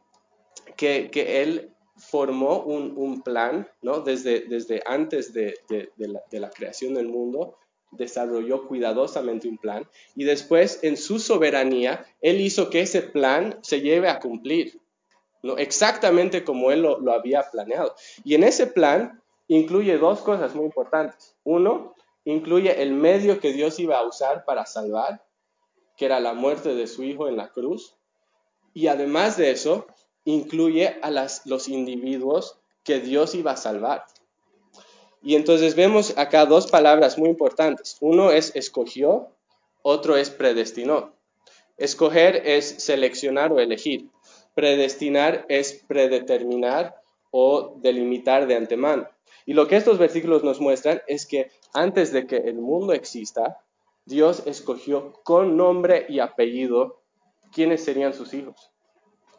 que, 0.77 1.11
él 1.43 1.73
formó 1.97 2.61
un, 2.61 3.23
plan 3.23 3.69
¿no? 3.83 4.01
desde, 4.01 4.41
desde 4.41 4.83
antes 4.87 5.33
de, 5.33 5.55
de 5.69 6.41
la 6.41 6.51
creación 6.51 6.95
del 6.95 7.09
mundo, 7.09 7.57
desarrolló 7.93 8.67
cuidadosamente 8.67 9.49
un 9.49 9.59
plan 9.59 9.89
y 10.15 10.25
después 10.25 10.81
en 10.83 10.97
su 10.97 11.19
soberanía 11.19 12.07
Él 12.21 12.41
hizo 12.41 12.71
que 12.71 12.81
ese 12.81 13.03
plan 13.03 13.59
se 13.63 13.81
lleve 13.81 14.09
a 14.09 14.21
cumplir, 14.21 14.81
¿no? 15.43 15.57
exactamente 15.57 16.45
como 16.45 16.71
Él 16.71 16.83
lo, 16.83 17.13
había 17.13 17.51
planeado. 17.51 17.95
Y 18.25 18.35
en 18.35 18.45
ese 18.45 18.67
plan 18.67 19.23
incluye 19.49 19.99
dos 19.99 20.21
cosas 20.21 20.55
muy 20.55 20.67
importantes. 20.67 21.37
Uno, 21.45 21.95
incluye 22.25 22.83
el 22.83 22.93
medio 22.93 23.41
que 23.41 23.53
Dios 23.53 23.79
iba 23.79 23.99
a 23.99 24.07
usar 24.07 24.45
para 24.45 24.67
salvar, 24.67 25.25
que 25.97 26.07
era 26.07 26.21
la 26.21 26.35
muerte 26.35 26.75
de 26.75 26.87
su 26.87 27.05
Hijo 27.05 27.29
en 27.29 27.37
la 27.37 27.51
cruz. 27.51 27.97
Y 28.75 28.89
además 28.89 29.37
de 29.37 29.53
eso, 29.53 29.87
incluye 30.25 30.99
a 31.03 31.11
los 31.45 31.69
individuos 31.69 32.59
que 32.83 33.01
Dios 33.01 33.35
iba 33.35 33.53
a 33.53 33.57
salvar. 33.57 34.05
Y 35.27 35.35
entonces 35.35 35.75
vemos 35.75 36.17
acá 36.19 36.47
dos 36.47 36.69
palabras 36.69 37.19
muy 37.19 37.29
importantes. 37.29 37.97
Uno 38.01 38.31
es 38.31 38.55
escogió, 38.55 39.33
otro 39.83 40.17
es 40.17 40.31
predestinó. 40.31 41.17
Escoger 41.77 42.43
es 42.45 42.85
seleccionar 42.85 43.53
o 43.53 43.59
elegir. 43.59 44.09
Predestinar 44.55 45.45
es 45.49 45.83
predeterminar 45.89 46.95
o 47.33 47.75
delimitar 47.83 48.47
de 48.47 48.55
antemano. 48.55 49.09
Y 49.47 49.55
lo 49.55 49.67
que 49.67 49.75
estos 49.75 49.99
versículos 49.99 50.45
nos 50.45 50.61
muestran 50.61 51.03
es 51.09 51.27
que 51.27 51.51
antes 51.75 52.13
de 52.13 52.29
que 52.29 52.37
el 52.37 52.59
mundo 52.59 52.93
exista, 52.93 53.59
Dios 54.05 54.45
escogió 54.47 55.13
con 55.25 55.57
nombre 55.57 56.07
y 56.09 56.21
apellido 56.21 57.01
quiénes 57.53 57.83
serían 57.83 58.15
sus 58.15 58.33
hijos, 58.33 58.71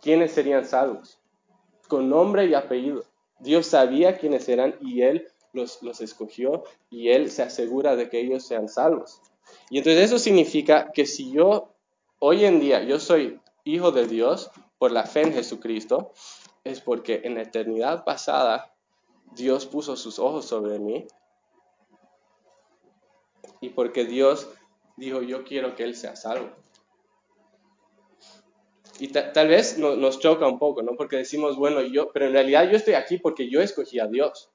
quiénes 0.02 0.34
serían 0.34 0.66
salvos, 0.66 1.18
con 1.88 2.10
nombre 2.10 2.46
y 2.46 2.56
apellido. 2.56 3.06
Dios 3.40 3.68
sabía 3.68 4.18
quiénes 4.18 4.50
eran 4.50 4.76
y 4.82 5.04
Él 5.04 5.30
los, 5.58 6.02
escogió 6.02 6.64
y 6.90 7.10
Él 7.10 7.32
se 7.32 7.44
asegura 7.44 7.96
de 7.96 8.10
que 8.10 8.20
ellos 8.20 8.46
sean 8.46 8.70
salvos. 8.70 9.22
Y 9.70 9.80
entonces 9.80 10.06
eso 10.06 10.20
significa 10.20 10.92
que 10.94 11.06
si 11.06 11.32
yo 11.32 11.74
hoy 12.20 12.46
en 12.46 12.60
día 12.60 12.84
yo 12.84 13.00
soy 13.00 13.40
hijo 13.64 13.92
de 13.92 14.08
Dios 14.08 14.52
por 14.78 14.92
la 14.92 15.06
fe 15.06 15.22
en 15.22 15.34
Jesucristo, 15.34 16.14
es 16.64 16.82
porque 16.82 17.22
en 17.24 17.36
la 17.36 17.42
eternidad 17.42 18.04
pasada 18.06 18.74
Dios 19.34 19.66
puso 19.66 19.96
sus 19.96 20.20
ojos 20.20 20.46
sobre 20.46 20.80
mí 20.80 21.06
y 23.60 23.70
porque 23.70 24.06
Dios 24.06 24.50
dijo 24.96 25.22
yo 25.22 25.44
quiero 25.44 25.76
que 25.76 25.84
Él 25.84 25.96
sea 25.96 26.16
salvo. 26.16 26.50
Y 29.00 29.10
tal 29.10 29.48
vez 29.48 29.78
nos 29.78 30.20
choca 30.20 30.48
un 30.48 30.58
poco, 30.58 30.82
¿no? 30.82 30.94
Porque 30.98 31.18
decimos, 31.18 31.56
bueno, 31.56 31.82
yo, 31.82 32.12
pero 32.12 32.26
en 32.26 32.34
realidad 32.34 32.70
yo 32.70 32.78
estoy 32.78 32.96
aquí 32.96 33.18
porque 33.18 33.50
yo 33.50 33.62
escogí 33.62 34.00
a 34.00 34.08
Dios. 34.08 34.50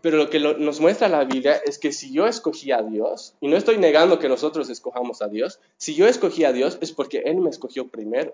Pero 0.00 0.16
lo 0.16 0.30
que 0.30 0.38
nos 0.38 0.80
muestra 0.80 1.08
la 1.08 1.24
Biblia 1.24 1.60
es 1.64 1.78
que 1.78 1.92
si 1.92 2.12
yo 2.12 2.28
escogí 2.28 2.70
a 2.70 2.82
Dios, 2.82 3.34
y 3.40 3.48
no 3.48 3.56
estoy 3.56 3.78
negando 3.78 4.20
que 4.20 4.28
nosotros 4.28 4.70
escojamos 4.70 5.22
a 5.22 5.28
Dios, 5.28 5.60
si 5.76 5.94
yo 5.96 6.06
escogí 6.06 6.44
a 6.44 6.52
Dios 6.52 6.78
es 6.80 6.92
porque 6.92 7.18
Él 7.24 7.38
me 7.38 7.50
escogió 7.50 7.88
primero. 7.88 8.32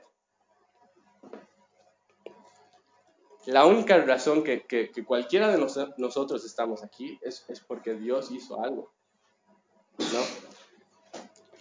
La 3.46 3.66
única 3.66 3.98
razón 3.98 4.42
que, 4.42 4.90
cualquiera 5.07 5.48
de 5.48 5.59
nosotros 5.96 6.44
estamos 6.44 6.83
aquí 6.83 7.18
es, 7.22 7.44
porque 7.66 7.94
Dios 7.94 8.31
hizo 8.31 8.62
algo. 8.62 8.90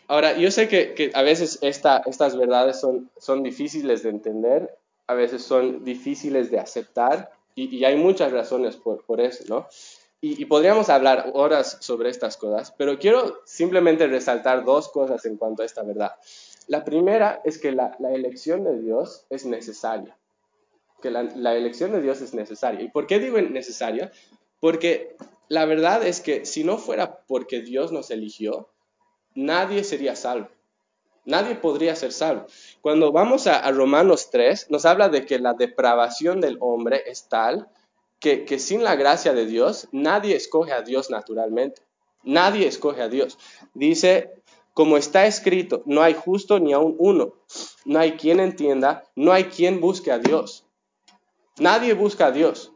Ahora, 0.08 0.38
yo 0.38 0.52
sé 0.52 0.68
que, 0.68 1.12
a 1.14 1.22
veces 1.22 1.60
estas 1.62 2.38
verdades 2.38 2.82
son 3.18 3.44
difíciles 3.44 4.04
de 4.04 4.10
entender, 4.10 4.78
a 5.08 5.14
veces 5.14 5.44
son 5.44 5.84
difíciles 5.84 6.52
de 6.52 6.60
aceptar, 6.60 7.32
y, 7.56 7.84
hay 7.84 7.96
muchas 7.96 8.32
razones 8.32 8.78
por, 8.78 9.04
por 9.06 9.22
eso, 9.22 9.44
¿no? 9.48 9.68
Y, 10.26 10.46
podríamos 10.46 10.88
hablar 10.88 11.32
horas 11.34 11.80
sobre 11.82 12.10
estas 12.10 12.38
cosas, 12.38 12.74
pero 12.78 12.98
quiero 12.98 13.42
simplemente 13.44 14.08
resaltar 14.08 14.64
dos 14.64 14.88
cosas 14.88 15.26
en 15.26 15.36
cuanto 15.36 15.64
a 15.64 15.66
esta 15.66 15.84
verdad. 15.84 16.14
La 16.68 16.86
primera 16.86 17.42
es 17.44 17.60
que 17.60 17.74
la, 17.74 17.98
elección 18.14 18.64
de 18.64 18.80
Dios 18.80 19.26
es 19.30 19.46
necesaria, 19.46 20.16
que 21.02 21.12
la, 21.12 21.56
elección 21.58 21.92
de 21.92 22.02
Dios 22.02 22.22
es 22.22 22.34
necesaria. 22.34 22.82
¿Y 22.82 22.88
por 22.88 23.06
qué 23.06 23.20
digo 23.20 23.42
necesaria? 23.42 24.14
Porque 24.62 25.18
la 25.50 25.66
verdad 25.66 26.08
es 26.08 26.22
que 26.22 26.46
si 26.46 26.64
no 26.64 26.78
fuera 26.78 27.18
porque 27.28 27.62
Dios 27.62 27.92
nos 27.92 28.10
eligió, 28.10 28.70
nadie 29.36 29.84
sería 29.84 30.16
salvo. 30.16 30.48
Nadie 31.26 31.56
podría 31.56 31.96
ser 31.96 32.12
salvo. 32.12 32.46
Cuando 32.82 33.12
vamos 33.12 33.48
a, 33.48 33.70
Romanos 33.72 34.30
3, 34.30 34.70
nos 34.70 34.86
habla 34.86 35.10
de 35.10 35.26
que 35.26 35.40
la 35.40 35.54
depravación 35.54 36.42
del 36.42 36.58
hombre 36.60 37.04
es 37.08 37.30
tal 37.30 37.70
que, 38.20 38.46
que 38.46 38.60
sin 38.60 38.84
la 38.84 38.96
gracia 38.96 39.34
de 39.34 39.46
Dios, 39.46 39.88
nadie 39.92 40.36
escoge 40.36 40.74
a 40.74 40.82
Dios 40.82 41.10
naturalmente. 41.10 41.82
Nadie 42.24 42.68
escoge 42.68 43.02
a 43.02 43.10
Dios. 43.10 43.38
Dice, 43.74 44.32
como 44.74 44.98
está 44.98 45.26
escrito, 45.26 45.84
no 45.86 46.02
hay 46.02 46.14
justo 46.14 46.60
ni 46.60 46.74
aun 46.74 46.96
uno. 46.98 47.34
No 47.86 48.00
hay 48.00 48.14
quien 48.14 48.40
entienda, 48.40 49.04
no 49.16 49.32
hay 49.32 49.46
quien 49.46 49.80
busque 49.80 50.12
a 50.12 50.20
Dios. 50.20 50.66
Nadie 51.58 51.94
busca 51.94 52.28
a 52.28 52.32
Dios. 52.32 52.72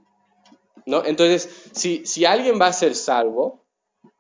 ¿no? 0.86 1.04
Entonces, 1.04 1.70
si, 1.74 2.06
si 2.06 2.26
alguien 2.26 2.60
va 2.60 2.68
a 2.68 2.74
ser 2.74 2.96
salvo, 2.96 3.64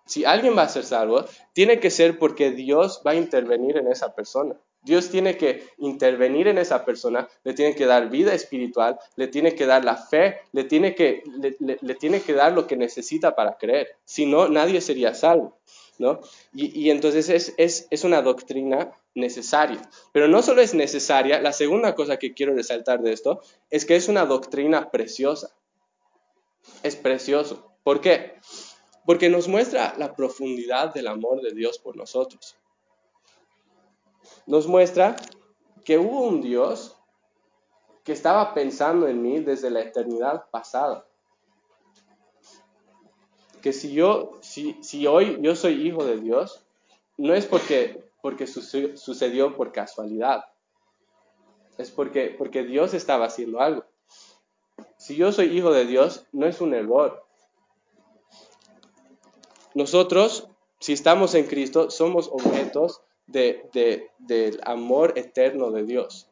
si 0.07 0.25
alguien 0.25 0.57
va 0.57 0.63
a 0.63 0.69
ser 0.69 0.83
salvo, 0.83 1.25
tiene 1.53 1.79
que 1.79 1.91
ser 1.91 2.17
porque 2.17 2.51
Dios 2.51 3.01
va 3.05 3.11
a 3.11 3.15
intervenir 3.15 3.77
en 3.77 3.87
esa 3.87 4.15
persona. 4.15 4.55
Dios 4.87 5.09
tiene 5.09 5.37
que 5.37 5.67
intervenir 5.79 6.47
en 6.47 6.57
esa 6.57 6.85
persona, 6.85 7.27
le 7.43 7.53
tiene 7.53 7.75
que 7.75 7.85
dar 7.85 8.09
vida 8.09 8.33
espiritual, 8.33 8.97
le 9.17 9.27
tiene 9.27 9.53
que 9.53 9.65
dar 9.65 9.83
la 9.83 9.97
fe, 9.97 10.37
le 10.53 10.63
tiene 10.63 10.95
que, 10.95 11.23
le, 11.59 11.95
tiene 11.95 12.21
que 12.21 12.33
dar 12.33 12.53
lo 12.53 12.67
que 12.67 12.77
necesita 12.77 13.35
para 13.35 13.57
creer. 13.57 13.97
Si 14.05 14.25
no, 14.25 14.47
nadie 14.47 14.79
sería 14.79 15.13
salvo. 15.13 15.57
¿no? 15.99 16.21
Y, 16.53 16.91
entonces 16.91 17.27
es, 17.27 17.53
es, 17.57 17.87
es, 17.89 18.03
una 18.03 18.21
doctrina 18.21 18.91
necesaria. 19.15 19.81
Pero 20.13 20.27
no 20.27 20.41
solo 20.43 20.61
es 20.61 20.73
necesaria, 20.73 21.41
la 21.41 21.53
segunda 21.53 21.95
cosa 21.95 22.17
que 22.17 22.33
quiero 22.33 22.53
resaltar 22.53 23.01
de 23.01 23.13
esto 23.13 23.41
es 23.71 23.83
que 23.83 23.95
es 23.95 24.07
una 24.07 24.25
doctrina 24.25 24.91
preciosa. 24.91 25.49
Es 26.83 26.95
precioso. 26.95 27.71
¿Por 27.83 27.99
qué? 27.99 28.35
Porque 29.07 29.29
nos 29.29 29.47
muestra 29.47 29.93
la 29.97 30.13
profundidad 30.13 30.93
del 30.93 31.07
amor 31.07 31.41
de 31.41 31.53
Dios 31.53 31.79
por 31.79 31.95
nosotros. 31.95 32.57
Nos 34.45 34.67
muestra 34.67 35.15
que 35.85 35.97
hubo 35.97 36.25
un 36.25 36.41
Dios 36.41 36.93
que 38.03 38.11
estaba 38.11 38.53
pensando 38.53 39.07
en 39.07 39.21
mí 39.21 39.39
desde 39.39 39.69
la 39.69 39.79
eternidad 39.79 40.49
pasada. 40.51 41.07
Que 43.61 43.71
si 43.71 43.93
yo, 43.93 44.33
si, 44.41 44.77
si 44.83 45.07
hoy 45.07 45.37
yo 45.39 45.55
soy 45.55 45.87
hijo 45.87 46.03
de 46.03 46.19
Dios, 46.19 46.65
no 47.15 47.33
es 47.33 47.45
porque, 47.45 48.11
porque 48.21 48.45
sucedió 48.45 49.55
por 49.55 49.71
casualidad. 49.71 50.43
Es 51.77 51.91
porque, 51.91 52.35
porque 52.37 52.63
Dios 52.63 52.93
estaba 52.93 53.27
haciendo 53.27 53.61
algo. 53.61 53.85
Si 54.97 55.15
yo 55.15 55.31
soy 55.31 55.57
hijo 55.57 55.71
de 55.71 55.85
Dios, 55.85 56.27
no 56.33 56.45
es 56.45 56.59
un 56.59 56.73
error, 56.73 57.26
nosotros, 59.77 60.49
si 60.79 60.93
estamos 60.93 61.35
en 61.35 61.45
Cristo, 61.45 61.91
somos 61.91 62.29
objetos 62.29 63.01
del 63.27 64.59
amor 64.63 65.13
eterno 65.15 65.69
de 65.69 65.83
Dios. 65.83 66.31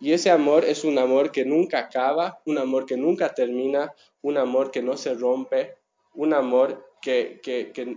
Y 0.00 0.12
ese 0.12 0.32
amor 0.32 0.64
es 0.64 0.82
un 0.82 0.98
amor 0.98 1.30
que 1.30 1.44
nunca 1.44 1.78
acaba, 1.78 2.40
un 2.46 2.58
amor 2.58 2.84
que 2.84 2.96
nunca 2.96 3.32
termina, 3.32 3.94
un 4.22 4.38
amor 4.38 4.72
que 4.72 4.82
no 4.82 4.96
se 4.96 5.14
rompe, 5.14 5.76
un 6.14 6.34
amor 6.34 6.84
que, 7.00 7.40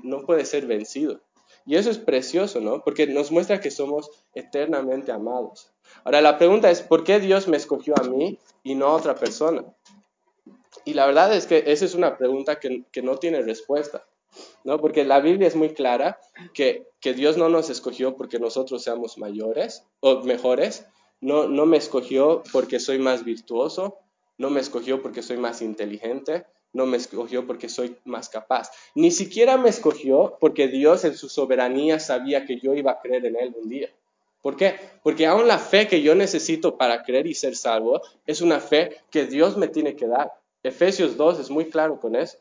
no 0.03 0.27
puede 0.27 0.45
ser 0.45 0.67
vencido. 0.67 1.21
Y 1.65 1.77
eso 1.77 1.89
es 1.89 1.97
precioso, 1.97 2.61
¿no? 2.61 2.83
Porque 2.83 3.07
nos 3.07 3.31
muestra 3.31 3.59
que 3.59 3.71
somos 3.71 4.11
eternamente 4.35 5.11
amados. 5.11 5.71
Ahora 6.03 6.21
la 6.21 6.37
pregunta 6.37 6.69
es, 6.69 6.83
¿por 6.83 7.03
qué 7.03 7.19
Dios 7.19 7.47
me 7.47 7.57
escogió 7.57 7.95
a 7.99 8.03
mí 8.03 8.37
y 8.61 8.75
no 8.75 8.85
a 8.89 8.93
otra 8.93 9.15
persona? 9.15 9.65
Y 10.85 10.93
la 10.93 11.07
verdad 11.07 11.35
es 11.35 11.47
que 11.47 11.63
esa 11.65 11.83
es 11.83 11.95
una 11.95 12.19
pregunta 12.19 12.59
que 12.59 13.01
no 13.01 13.17
tiene 13.17 13.41
respuesta. 13.41 14.05
¿No? 14.63 14.79
Porque 14.79 15.03
la 15.03 15.19
Biblia 15.19 15.47
es 15.47 15.55
muy 15.55 15.69
clara 15.73 16.19
que, 16.53 16.87
Dios 17.01 17.37
no 17.37 17.49
nos 17.49 17.69
escogió 17.69 18.15
porque 18.15 18.39
nosotros 18.39 18.83
seamos 18.83 19.17
mayores 19.17 19.83
o 20.01 20.21
mejores, 20.21 20.85
no, 21.19 21.47
no 21.47 21.65
me 21.65 21.77
escogió 21.77 22.43
porque 22.51 22.79
soy 22.79 22.99
más 22.99 23.23
virtuoso, 23.23 23.97
no 24.37 24.49
me 24.49 24.59
escogió 24.59 25.01
porque 25.01 25.21
soy 25.21 25.37
más 25.37 25.61
inteligente, 25.61 26.45
no 26.73 26.85
me 26.85 26.97
escogió 26.97 27.45
porque 27.45 27.69
soy 27.69 27.97
más 28.05 28.29
capaz. 28.29 28.71
Ni 28.95 29.11
siquiera 29.11 29.57
me 29.57 29.69
escogió 29.69 30.37
porque 30.39 30.67
Dios 30.67 31.03
en 31.05 31.15
su 31.17 31.29
soberanía 31.29 31.99
sabía 31.99 32.45
que 32.45 32.59
yo 32.59 32.73
iba 32.73 32.91
a 32.91 32.99
creer 32.99 33.25
en 33.25 33.35
Él 33.35 33.55
un 33.61 33.69
día. 33.69 33.89
¿Por 34.41 34.55
qué? 34.55 34.75
Porque 35.03 35.27
aún 35.27 35.47
la 35.47 35.59
fe 35.59 35.87
que 35.87 36.01
yo 36.01 36.15
necesito 36.15 36.77
para 36.77 37.03
creer 37.03 37.27
y 37.27 37.35
ser 37.35 37.55
salvo 37.55 38.01
es 38.25 38.41
una 38.41 38.59
fe 38.59 38.97
que 39.11 39.25
Dios 39.25 39.57
me 39.57 39.67
tiene 39.67 39.95
que 39.95 40.07
dar. 40.07 40.31
Efesios 40.63 41.17
2 41.17 41.39
es 41.39 41.49
muy 41.49 41.65
claro 41.65 41.99
con 41.99 42.15
eso. 42.15 42.37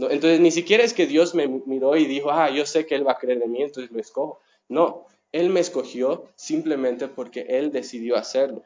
¿No? 0.00 0.10
Entonces 0.10 0.40
ni 0.40 0.50
siquiera 0.50 0.82
es 0.82 0.94
que 0.94 1.06
Dios 1.06 1.34
me 1.34 1.46
miró 1.46 1.94
y 1.94 2.06
dijo, 2.06 2.30
ah, 2.30 2.50
yo 2.50 2.64
sé 2.64 2.86
que 2.86 2.94
Él 2.94 3.06
va 3.06 3.12
a 3.12 3.18
creer 3.18 3.42
en 3.42 3.52
mí, 3.52 3.62
entonces 3.62 3.92
lo 3.92 4.00
escojo. 4.00 4.40
No, 4.68 5.06
Él 5.30 5.50
me 5.50 5.60
escogió 5.60 6.24
simplemente 6.36 7.06
porque 7.06 7.42
Él 7.48 7.70
decidió 7.70 8.16
hacerlo. 8.16 8.62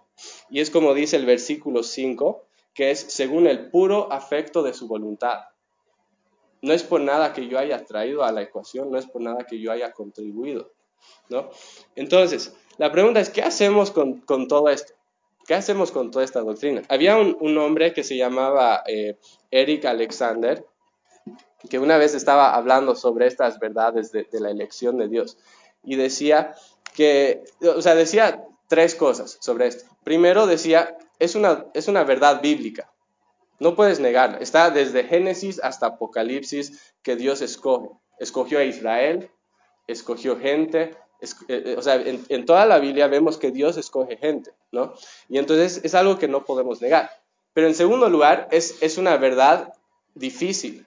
Y 0.48 0.60
es 0.60 0.70
como 0.70 0.94
dice 0.94 1.16
el 1.16 1.26
versículo 1.26 1.82
5, 1.82 2.44
que 2.72 2.92
es 2.92 3.00
según 3.00 3.48
el 3.48 3.70
puro 3.70 4.12
afecto 4.12 4.62
de 4.62 4.74
su 4.74 4.86
voluntad. 4.86 5.40
No 6.62 6.72
es 6.72 6.84
por 6.84 7.00
nada 7.00 7.32
que 7.32 7.48
yo 7.48 7.58
haya 7.58 7.84
traído 7.84 8.22
a 8.22 8.30
la 8.30 8.42
ecuación, 8.42 8.90
no 8.92 8.98
es 8.98 9.06
por 9.06 9.20
nada 9.20 9.44
que 9.44 9.58
yo 9.58 9.72
haya 9.72 9.92
contribuido. 9.92 10.72
¿no? 11.28 11.50
Entonces, 11.96 12.54
la 12.78 12.92
pregunta 12.92 13.20
es, 13.20 13.28
¿qué 13.28 13.42
hacemos 13.42 13.90
con, 13.90 14.24
todo 14.46 14.68
esto? 14.68 14.94
¿Qué 15.46 15.54
hacemos 15.54 15.90
con 15.90 16.12
toda 16.12 16.24
esta 16.24 16.40
doctrina? 16.40 16.82
Había 16.88 17.16
un, 17.16 17.58
hombre 17.58 17.92
que 17.92 18.04
se 18.04 18.16
llamaba 18.16 18.84
eh, 18.86 19.18
Eric 19.50 19.84
Alexander, 19.84 20.64
que 21.68 21.79
una 21.79 21.96
vez 21.98 22.14
estaba 22.14 22.55
hablando 22.55 22.94
sobre 22.94 23.27
estas 23.27 23.59
verdades 23.59 24.12
de, 24.12 24.27
la 24.33 24.50
elección 24.50 24.98
de 24.98 25.09
Dios 25.09 25.38
y 25.83 25.96
decía 25.96 26.55
que, 26.94 27.44
o 27.61 27.83
sea, 27.83 27.94
decía 27.94 28.44
tres 28.68 28.94
cosas 28.94 29.38
sobre 29.40 29.66
esto. 29.66 29.90
Primero 30.05 30.46
decía, 30.46 30.96
es 31.18 31.35
una, 31.35 31.66
es 31.74 31.88
una 31.88 32.05
verdad 32.05 32.40
bíblica, 32.42 32.90
no 33.59 33.74
puedes 33.74 34.00
negarla. 34.00 34.38
Está 34.38 34.70
desde 34.70 35.05
Génesis 35.05 35.61
hasta 35.62 35.87
Apocalipsis 35.87 36.94
que 37.03 37.16
Dios 37.16 37.40
escoge. 37.40 37.88
Escogió 38.18 38.59
a 38.59 38.64
Israel, 38.64 39.31
escogió 39.87 40.38
gente, 40.38 40.96
eh, 41.20 41.62
eh, 41.66 41.74
o 41.79 41.83
sea, 41.83 41.96
en, 41.96 42.44
toda 42.44 42.66
la 42.66 42.79
Biblia 42.79 43.09
vemos 43.09 43.38
que 43.38 43.50
Dios 43.50 43.77
escoge 43.77 44.16
gente, 44.16 44.53
¿no? 44.72 44.94
Y 45.29 45.38
entonces 45.38 45.81
es 45.83 45.94
algo 45.94 46.18
que 46.18 46.29
no 46.29 46.44
podemos 46.44 46.81
negar. 46.81 47.11
Pero 47.53 47.66
en 47.66 47.74
segundo 47.74 48.09
lugar, 48.09 48.48
es, 48.50 48.83
es 48.83 48.98
una 48.98 49.16
verdad 49.16 49.72
difícil, 50.14 50.87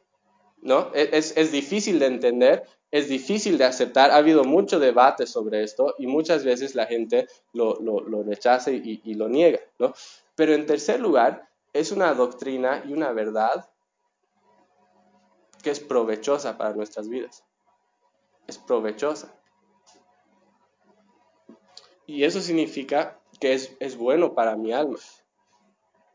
¿no? 0.61 0.91
E, 0.93 1.09
es, 1.13 1.35
es, 1.37 1.51
difícil 1.51 1.99
de 1.99 2.07
entender, 2.07 2.63
es 2.91 3.09
difícil 3.09 3.57
de 3.57 3.65
aceptar. 3.65 4.11
Ha 4.11 4.17
habido 4.17 4.43
mucho 4.43 4.79
debate 4.79 5.27
sobre 5.27 5.63
esto 5.63 5.95
y 5.97 6.07
muchas 6.07 6.43
veces 6.43 6.75
la 6.75 6.85
gente 6.85 7.27
lo, 7.53 7.79
lo, 7.79 8.01
lo 8.01 8.23
rechaza 8.23 8.71
y, 8.71 9.01
y, 9.03 9.13
lo 9.15 9.29
niega, 9.29 9.59
¿no? 9.79 9.93
Pero 10.35 10.53
en 10.53 10.65
tercer 10.65 10.99
lugar, 10.99 11.47
es 11.73 11.91
una 11.91 12.13
doctrina 12.13 12.83
y 12.87 12.93
una 12.93 13.11
verdad 13.11 13.69
que 15.61 15.71
es 15.71 15.79
provechosa 15.79 16.57
para 16.57 16.73
nuestras 16.73 17.09
vidas. 17.09 17.43
Es 18.47 18.57
provechosa. 18.57 19.33
Y 22.05 22.23
eso 22.23 22.39
significa 22.39 23.19
que 23.39 23.53
es, 23.53 23.97
bueno 23.97 24.33
para 24.33 24.55
mi 24.55 24.71
alma. 24.71 24.97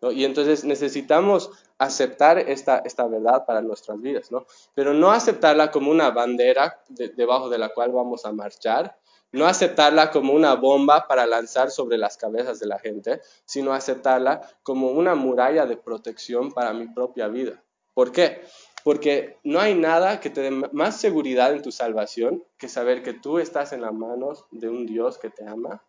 Y 0.00 0.24
entonces 0.24 0.64
necesitamos 0.64 1.50
aceptar 1.84 2.38
esta, 2.38 2.78
esta 2.78 3.06
verdad 3.06 3.44
para 3.46 3.60
nuestras 3.60 4.00
vidas, 4.00 4.30
¿no? 4.30 4.46
Pero 4.74 4.94
no 4.94 5.10
aceptarla 5.10 5.70
como 5.70 5.90
una 5.90 6.10
bandera 6.10 6.82
debajo 7.16 7.48
de 7.48 7.58
la 7.58 7.70
cual 7.70 7.92
vamos 7.92 8.24
a 8.24 8.32
marchar, 8.32 8.96
no 9.32 9.46
aceptarla 9.46 10.10
como 10.10 10.34
una 10.34 10.54
bomba 10.54 11.06
para 11.08 11.26
lanzar 11.26 11.70
sobre 11.70 11.96
las 11.96 12.16
cabezas 12.16 12.60
de 12.60 12.66
la 12.66 12.78
gente, 12.78 13.20
sino 13.44 13.72
aceptarla 13.72 14.42
como 14.62 14.90
una 14.90 15.14
muralla 15.14 15.66
de 15.66 15.76
protección 15.76 16.52
para 16.52 16.72
mi 16.74 16.86
propia 16.88 17.28
vida. 17.28 17.62
¿Por 17.94 18.12
qué? 18.12 18.42
Porque 18.84 19.38
no 19.44 19.60
hay 19.60 19.74
nada 19.74 20.20
que 20.20 20.30
te 20.30 20.40
dé 20.40 20.50
más 20.50 21.00
seguridad 21.00 21.52
en 21.52 21.62
tu 21.62 21.72
salvación 21.72 22.44
que 22.58 22.68
saber 22.68 23.02
que 23.02 23.12
tú 23.12 23.38
estás 23.38 23.72
en 23.72 23.82
las 23.82 23.92
manos 23.92 24.44
de 24.50 24.68
un 24.68 24.86
Dios 24.86 25.18
que 25.18 25.30
te 25.30 25.46
ama. 25.46 25.82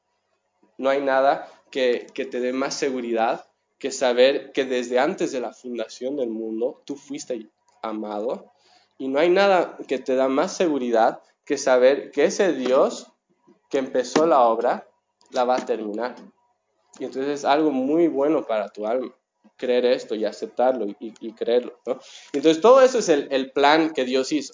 No 0.78 0.90
hay 0.90 1.02
nada 1.02 1.50
que, 1.72 2.08
te 2.14 2.40
dé 2.40 2.54
más 2.54 2.76
seguridad 2.76 3.46
que 3.84 3.92
saber 3.92 4.54
que 4.54 4.64
desde 4.64 4.98
antes 4.98 5.34
de 5.34 5.42
la 5.42 5.52
fundación 5.52 6.16
del 6.16 6.30
mundo 6.30 6.82
tú 6.86 6.96
fuiste 6.96 7.50
amado. 7.82 8.54
Y 8.98 9.10
no 9.10 9.20
hay 9.20 9.28
nada 9.28 9.78
que 9.90 10.00
te 10.00 10.16
da 10.16 10.30
más 10.30 10.56
seguridad 10.56 11.22
que 11.44 11.58
saber 11.58 12.10
que 12.12 12.24
ese 12.24 12.54
Dios 12.54 13.12
que 13.70 13.80
empezó 13.80 14.26
la 14.26 14.40
obra 14.40 14.88
la 15.32 15.44
va 15.44 15.58
a 15.58 15.66
terminar. 15.66 16.16
Y 16.98 17.04
entonces 17.04 17.40
es 17.40 17.44
algo 17.44 17.72
muy 17.72 18.08
bueno 18.08 18.46
para 18.46 18.70
tu 18.70 18.88
alma 18.88 19.14
creer 19.58 19.86
esto 19.86 20.16
y 20.16 20.24
aceptarlo 20.24 20.86
y, 21.02 21.34
creerlo. 21.34 21.78
Entonces 22.32 22.62
todo 22.62 22.80
eso 22.80 23.00
es 23.00 23.10
el, 23.10 23.52
plan 23.52 23.92
que 23.92 24.06
Dios 24.06 24.32
hizo. 24.32 24.54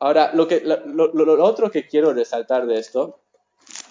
Ahora, 0.00 0.30
lo, 0.32 0.48
que, 0.48 0.62
lo, 0.62 1.44
otro 1.44 1.70
que 1.70 1.86
quiero 1.86 2.14
resaltar 2.14 2.66
de 2.66 2.78
esto, 2.78 3.20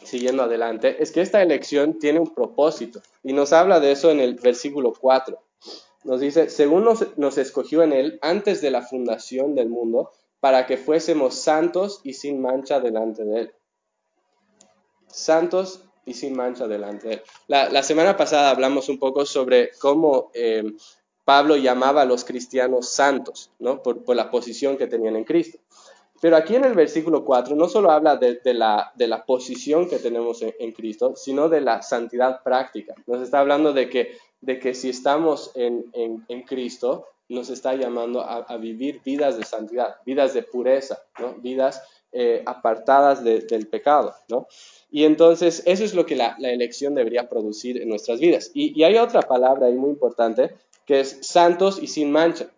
siguiendo 0.04 0.44
adelante, 0.44 1.02
es 1.02 1.12
que 1.12 1.22
esta 1.22 1.42
elección 1.42 2.00
tiene 2.00 2.20
un 2.20 2.34
propósito 2.34 3.02
y 3.24 3.34
nos 3.34 3.54
habla 3.54 3.80
de 3.80 3.92
eso 3.92 4.12
en 4.12 4.20
el 4.20 4.36
versículo 4.36 4.94
4. 4.94 5.40
Nos 6.04 6.20
dice, 6.20 6.50
según 6.50 6.84
nos, 6.84 7.18
nos 7.18 7.38
escogió 7.38 7.84
en 7.84 7.94
él 7.94 8.20
antes 8.22 8.62
de 8.62 8.72
la 8.72 8.82
fundación 8.82 9.54
del 9.54 9.70
mundo, 9.70 10.12
para 10.42 10.66
que 10.66 10.76
fuésemos 10.76 11.36
santos 11.36 12.02
y 12.04 12.14
sin 12.14 12.42
mancha 12.42 12.80
delante 12.80 13.24
de 13.24 13.40
él. 13.42 13.54
Santos 15.08 15.84
y 16.04 16.16
sin 16.16 16.36
mancha 16.36 16.68
delante 16.68 17.08
de 17.08 17.14
él. 17.16 17.22
La, 17.48 17.84
semana 17.84 18.18
pasada 18.18 18.50
hablamos 18.50 18.90
un 18.90 18.98
poco 18.98 19.26
sobre 19.26 19.70
cómo 19.80 20.32
eh, 20.34 20.64
Pablo 21.24 21.56
llamaba 21.56 22.02
a 22.02 22.06
los 22.06 22.26
cristianos 22.26 22.90
santos, 22.90 23.52
¿no? 23.60 23.84
Por, 23.84 24.04
la 24.16 24.32
posición 24.32 24.78
que 24.78 24.88
tenían 24.88 25.16
en 25.16 25.24
Cristo. 25.24 25.60
Pero 26.22 26.38
aquí 26.38 26.56
en 26.56 26.64
el 26.64 26.76
versículo 26.76 27.26
4 27.26 27.56
no 27.56 27.68
solo 27.68 27.92
habla 27.92 28.16
de, 28.16 28.40
la, 28.54 28.92
de 28.96 29.08
la, 29.08 29.26
posición 29.26 29.90
que 29.90 29.98
tenemos 29.98 30.44
en, 30.44 30.72
Cristo, 30.72 31.16
sino 31.16 31.50
de 31.50 31.62
la 31.62 31.82
santidad 31.82 32.44
práctica. 32.44 32.94
Nos 33.08 33.24
está 33.24 33.40
hablando 33.40 33.74
de 33.74 33.90
que, 33.90 34.18
de 34.40 34.60
que 34.60 34.76
si 34.76 34.90
estamos 34.90 35.52
en, 35.56 35.86
en, 35.94 36.44
Cristo, 36.44 37.08
nos 37.28 37.50
está 37.50 37.74
llamando 37.74 38.22
a, 38.22 38.56
vivir 38.58 39.02
vidas 39.04 39.36
de 39.36 39.46
santidad, 39.46 39.96
vidas 40.06 40.36
de 40.36 40.44
pureza, 40.44 41.02
¿no? 41.20 41.34
vidas 41.36 41.82
eh, 42.12 42.44
apartadas 42.46 43.24
del 43.24 43.68
pecado. 43.68 44.14
¿no? 44.30 44.48
Y 44.92 45.06
entonces 45.06 45.64
eso 45.66 45.84
es 45.84 45.96
lo 45.96 46.06
que 46.06 46.16
la, 46.16 46.36
elección 46.40 46.94
debería 46.94 47.30
producir 47.30 47.82
en 47.82 47.90
nuestras 47.90 48.20
vidas. 48.20 48.52
Y, 48.54 48.84
hay 48.84 48.98
otra 48.98 49.22
palabra 49.22 49.68
ahí 49.68 49.76
muy 49.76 49.90
importante 49.90 50.54
que 50.86 51.00
es 51.00 51.20
santos 51.22 51.82
y 51.82 51.88
sin 51.88 52.12
mancha. 52.12 52.52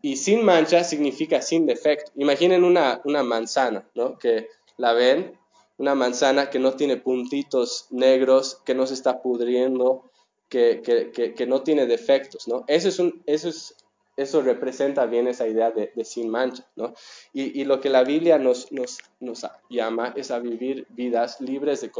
Y 0.00 0.16
sin 0.16 0.44
mancha 0.44 0.84
significa 0.84 1.42
sin 1.42 1.66
defecto. 1.66 2.12
Imaginen 2.16 2.64
una, 2.64 3.00
una 3.04 3.22
manzana, 3.22 3.88
¿no? 3.94 4.18
Que 4.18 4.48
la 4.76 4.92
ven, 4.92 5.38
una 5.76 5.94
manzana 5.94 6.50
que 6.50 6.58
no 6.58 6.74
tiene 6.74 6.96
puntitos 6.96 7.86
negros, 7.90 8.60
que 8.64 8.74
no 8.74 8.86
se 8.86 8.94
está 8.94 9.20
pudriendo, 9.22 10.10
que, 10.48 10.82
que, 10.82 11.34
que, 11.34 11.46
no 11.46 11.62
tiene 11.62 11.86
defectos, 11.86 12.48
¿no? 12.48 12.64
Eso 12.68 12.88
es, 12.88 12.98
un, 12.98 13.22
eso 13.26 13.48
es 13.48 13.74
eso 14.18 14.42
representa 14.42 15.06
bien 15.06 15.28
esa 15.28 15.46
idea 15.46 15.70
de, 15.70 15.92
sin 16.04 16.28
mancha, 16.28 16.66
¿no? 16.74 16.92
Y, 17.32 17.64
lo 17.64 17.80
que 17.80 17.88
la 17.88 18.02
Biblia 18.02 18.36
nos, 18.36 18.72
nos, 18.72 18.98
nos, 19.20 19.46
llama 19.70 20.12
es 20.16 20.32
a 20.32 20.40
vivir 20.40 20.88
vidas 20.90 21.40
libres 21.40 21.80
de 21.82 21.92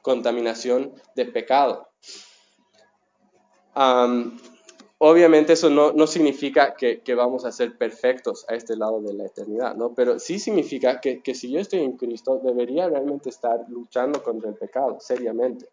contaminación 0.00 0.94
de 1.16 1.24
pecado. 1.26 1.88
Obviamente 4.98 5.52
eso 5.52 5.70
no, 5.70 5.92
no 5.92 6.06
significa 6.06 6.74
que, 6.74 7.00
que, 7.00 7.14
vamos 7.14 7.44
a 7.44 7.52
ser 7.52 7.76
perfectos 7.76 8.44
a 8.48 8.54
este 8.54 8.76
lado 8.76 9.00
de 9.00 9.14
la 9.14 9.26
eternidad, 9.26 9.74
¿no? 9.74 9.94
Pero 9.94 10.18
sí 10.18 10.38
significa 10.38 11.00
que, 11.00 11.20
que 11.20 11.34
si 11.34 11.50
yo 11.50 11.60
estoy 11.60 11.80
en 11.80 11.96
Cristo, 11.96 12.40
debería 12.42 12.88
realmente 12.88 13.28
estar 13.28 13.66
luchando 13.68 14.22
contra 14.22 14.48
el 14.50 14.56
pecado, 14.56 14.98
seriamente, 15.00 15.68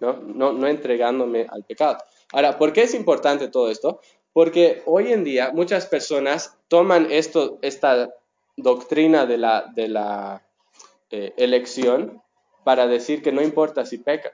¿no? 0.00 0.14
No, 0.14 0.52
no 0.52 0.66
entregándome 0.66 1.46
al 1.48 1.64
pecado. 1.64 1.98
Ahora, 2.32 2.58
¿por 2.58 2.72
qué 2.72 2.82
es 2.82 2.94
importante 2.94 3.48
todo 3.48 3.70
esto? 3.70 4.00
Porque 4.32 4.82
hoy 4.86 5.12
en 5.12 5.24
día 5.24 5.52
muchas 5.52 5.86
personas 5.86 6.58
toman 6.68 7.08
esto, 7.10 7.58
esta 7.62 8.10
doctrina 8.56 9.26
de 9.26 9.38
la, 9.38 9.72
de 9.74 9.88
la 9.88 10.42
eh, 11.10 11.32
elección 11.36 12.22
para 12.64 12.86
decir 12.86 13.22
que 13.22 13.32
no 13.32 13.42
importa 13.42 13.86
si 13.86 13.98
pecan. 13.98 14.32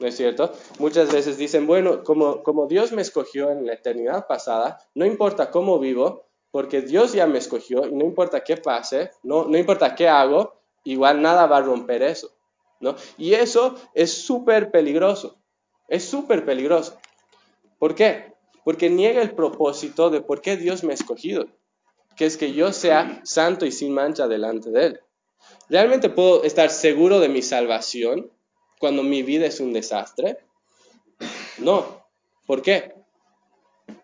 ¿No 0.00 0.06
es 0.06 0.16
cierto? 0.16 0.52
Muchas 0.78 1.12
veces 1.12 1.36
dicen, 1.36 1.66
bueno, 1.66 2.02
como, 2.02 2.42
como 2.42 2.66
Dios 2.66 2.92
me 2.92 3.02
escogió 3.02 3.50
en 3.50 3.66
la 3.66 3.74
eternidad 3.74 4.26
pasada, 4.26 4.78
no 4.94 5.04
importa 5.04 5.50
cómo 5.50 5.78
vivo, 5.78 6.26
porque 6.50 6.82
Dios 6.82 7.12
ya 7.12 7.26
me 7.26 7.38
escogió 7.38 7.86
y 7.86 7.94
no 7.94 8.04
importa 8.04 8.42
qué 8.42 8.56
pase, 8.56 9.10
no, 9.22 9.44
no 9.44 9.56
importa 9.56 9.94
qué 9.94 10.08
hago, 10.08 10.60
igual 10.84 11.22
nada 11.22 11.46
va 11.46 11.58
a 11.58 11.62
romper 11.62 12.02
eso. 12.02 12.30
¿no? 12.80 12.96
Y 13.16 13.34
eso 13.34 13.76
es 13.94 14.12
súper 14.12 14.70
peligroso, 14.70 15.38
es 15.88 16.04
súper 16.04 16.44
peligroso. 16.44 16.98
¿Por 17.78 17.94
qué? 17.94 18.34
Porque 18.64 18.90
niega 18.90 19.22
el 19.22 19.34
propósito 19.34 20.10
de 20.10 20.20
por 20.20 20.42
qué 20.42 20.56
Dios 20.56 20.84
me 20.84 20.92
ha 20.92 20.94
escogido, 20.94 21.46
que 22.16 22.26
es 22.26 22.36
que 22.36 22.52
yo 22.52 22.72
sea 22.72 23.20
santo 23.24 23.64
y 23.64 23.72
sin 23.72 23.94
mancha 23.94 24.28
delante 24.28 24.70
de 24.70 24.86
Él. 24.86 25.00
¿Realmente 25.68 26.10
puedo 26.10 26.44
estar 26.44 26.70
seguro 26.70 27.18
de 27.18 27.28
mi 27.28 27.42
salvación 27.42 28.30
cuando 28.82 29.04
mi 29.04 29.22
vida 29.22 29.46
es 29.46 29.60
un 29.60 29.72
desastre? 29.72 30.38
No. 31.58 32.02
¿Por 32.48 32.62
qué? 32.62 32.96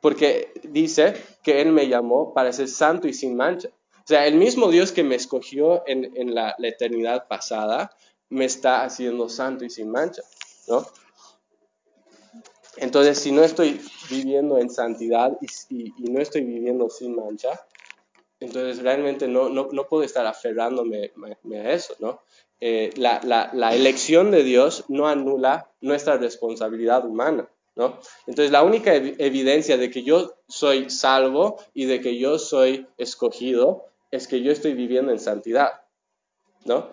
Porque 0.00 0.52
dice 0.62 1.20
que 1.42 1.60
Él 1.60 1.72
me 1.72 1.88
llamó 1.88 2.32
para 2.32 2.52
ser 2.52 2.68
santo 2.68 3.08
y 3.08 3.12
sin 3.12 3.36
mancha. 3.36 3.70
O 3.70 4.06
sea, 4.06 4.28
el 4.28 4.36
mismo 4.36 4.70
Dios 4.70 4.92
que 4.92 5.02
me 5.02 5.16
escogió 5.16 5.82
en, 5.88 6.32
la, 6.32 6.54
la, 6.58 6.68
eternidad 6.68 7.26
pasada 7.26 7.90
me 8.28 8.44
está 8.44 8.84
haciendo 8.84 9.28
santo 9.28 9.64
y 9.64 9.70
sin 9.70 9.90
mancha, 9.90 10.22
¿no? 10.68 10.86
Entonces, 12.76 13.18
si 13.18 13.32
no 13.32 13.42
estoy 13.42 13.80
viviendo 14.08 14.58
en 14.58 14.70
santidad 14.70 15.36
y, 15.70 15.92
no 16.08 16.20
estoy 16.20 16.42
viviendo 16.44 16.88
sin 16.88 17.16
mancha, 17.16 17.60
entonces 18.38 18.80
realmente 18.80 19.26
no, 19.26 19.48
no, 19.48 19.70
no 19.72 19.88
puedo 19.88 20.04
estar 20.04 20.24
aferrándome 20.24 21.10
a 21.52 21.72
eso, 21.72 21.96
¿no? 21.98 22.20
Eh, 22.60 22.90
la, 22.96 23.70
elección 23.72 24.30
de 24.30 24.42
Dios 24.42 24.84
no 24.88 25.06
anula 25.06 25.70
nuestra 25.80 26.16
responsabilidad 26.16 27.04
humana, 27.04 27.48
¿no? 27.76 27.98
Entonces, 28.26 28.50
la 28.50 28.62
única 28.62 28.94
evidencia 28.94 29.76
de 29.76 29.90
que 29.90 30.02
yo 30.02 30.34
soy 30.48 30.90
salvo 30.90 31.58
y 31.72 31.86
de 31.86 32.00
que 32.00 32.18
yo 32.18 32.38
soy 32.38 32.86
escogido 32.96 33.84
es 34.10 34.26
que 34.26 34.42
yo 34.42 34.50
estoy 34.50 34.74
viviendo 34.74 35.12
en 35.12 35.20
santidad, 35.20 35.82
¿no? 36.64 36.88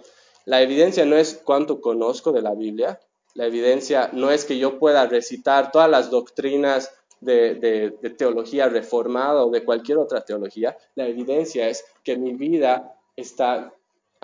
La 0.46 0.62
evidencia 0.62 1.06
no 1.06 1.18
es 1.18 1.42
cuánto 1.44 1.82
conozco 1.82 2.32
de 2.32 2.44
la 2.44 2.54
Biblia, 2.54 3.00
la 3.34 3.48
evidencia 3.48 4.10
no 4.14 4.32
es 4.32 4.46
que 4.46 4.60
yo 4.60 4.78
pueda 4.78 5.08
recitar 5.08 5.72
todas 5.72 5.90
las 5.90 6.12
doctrinas 6.12 6.92
de, 7.20 7.98
teología 8.18 8.70
reformada 8.70 9.46
o 9.46 9.50
de 9.50 9.64
cualquier 9.64 9.98
otra 9.98 10.22
teología, 10.22 10.78
la 10.96 11.08
evidencia 11.08 11.68
es 11.68 11.84
que 12.04 12.18
mi 12.18 12.34
vida 12.34 12.96
está 13.16 13.74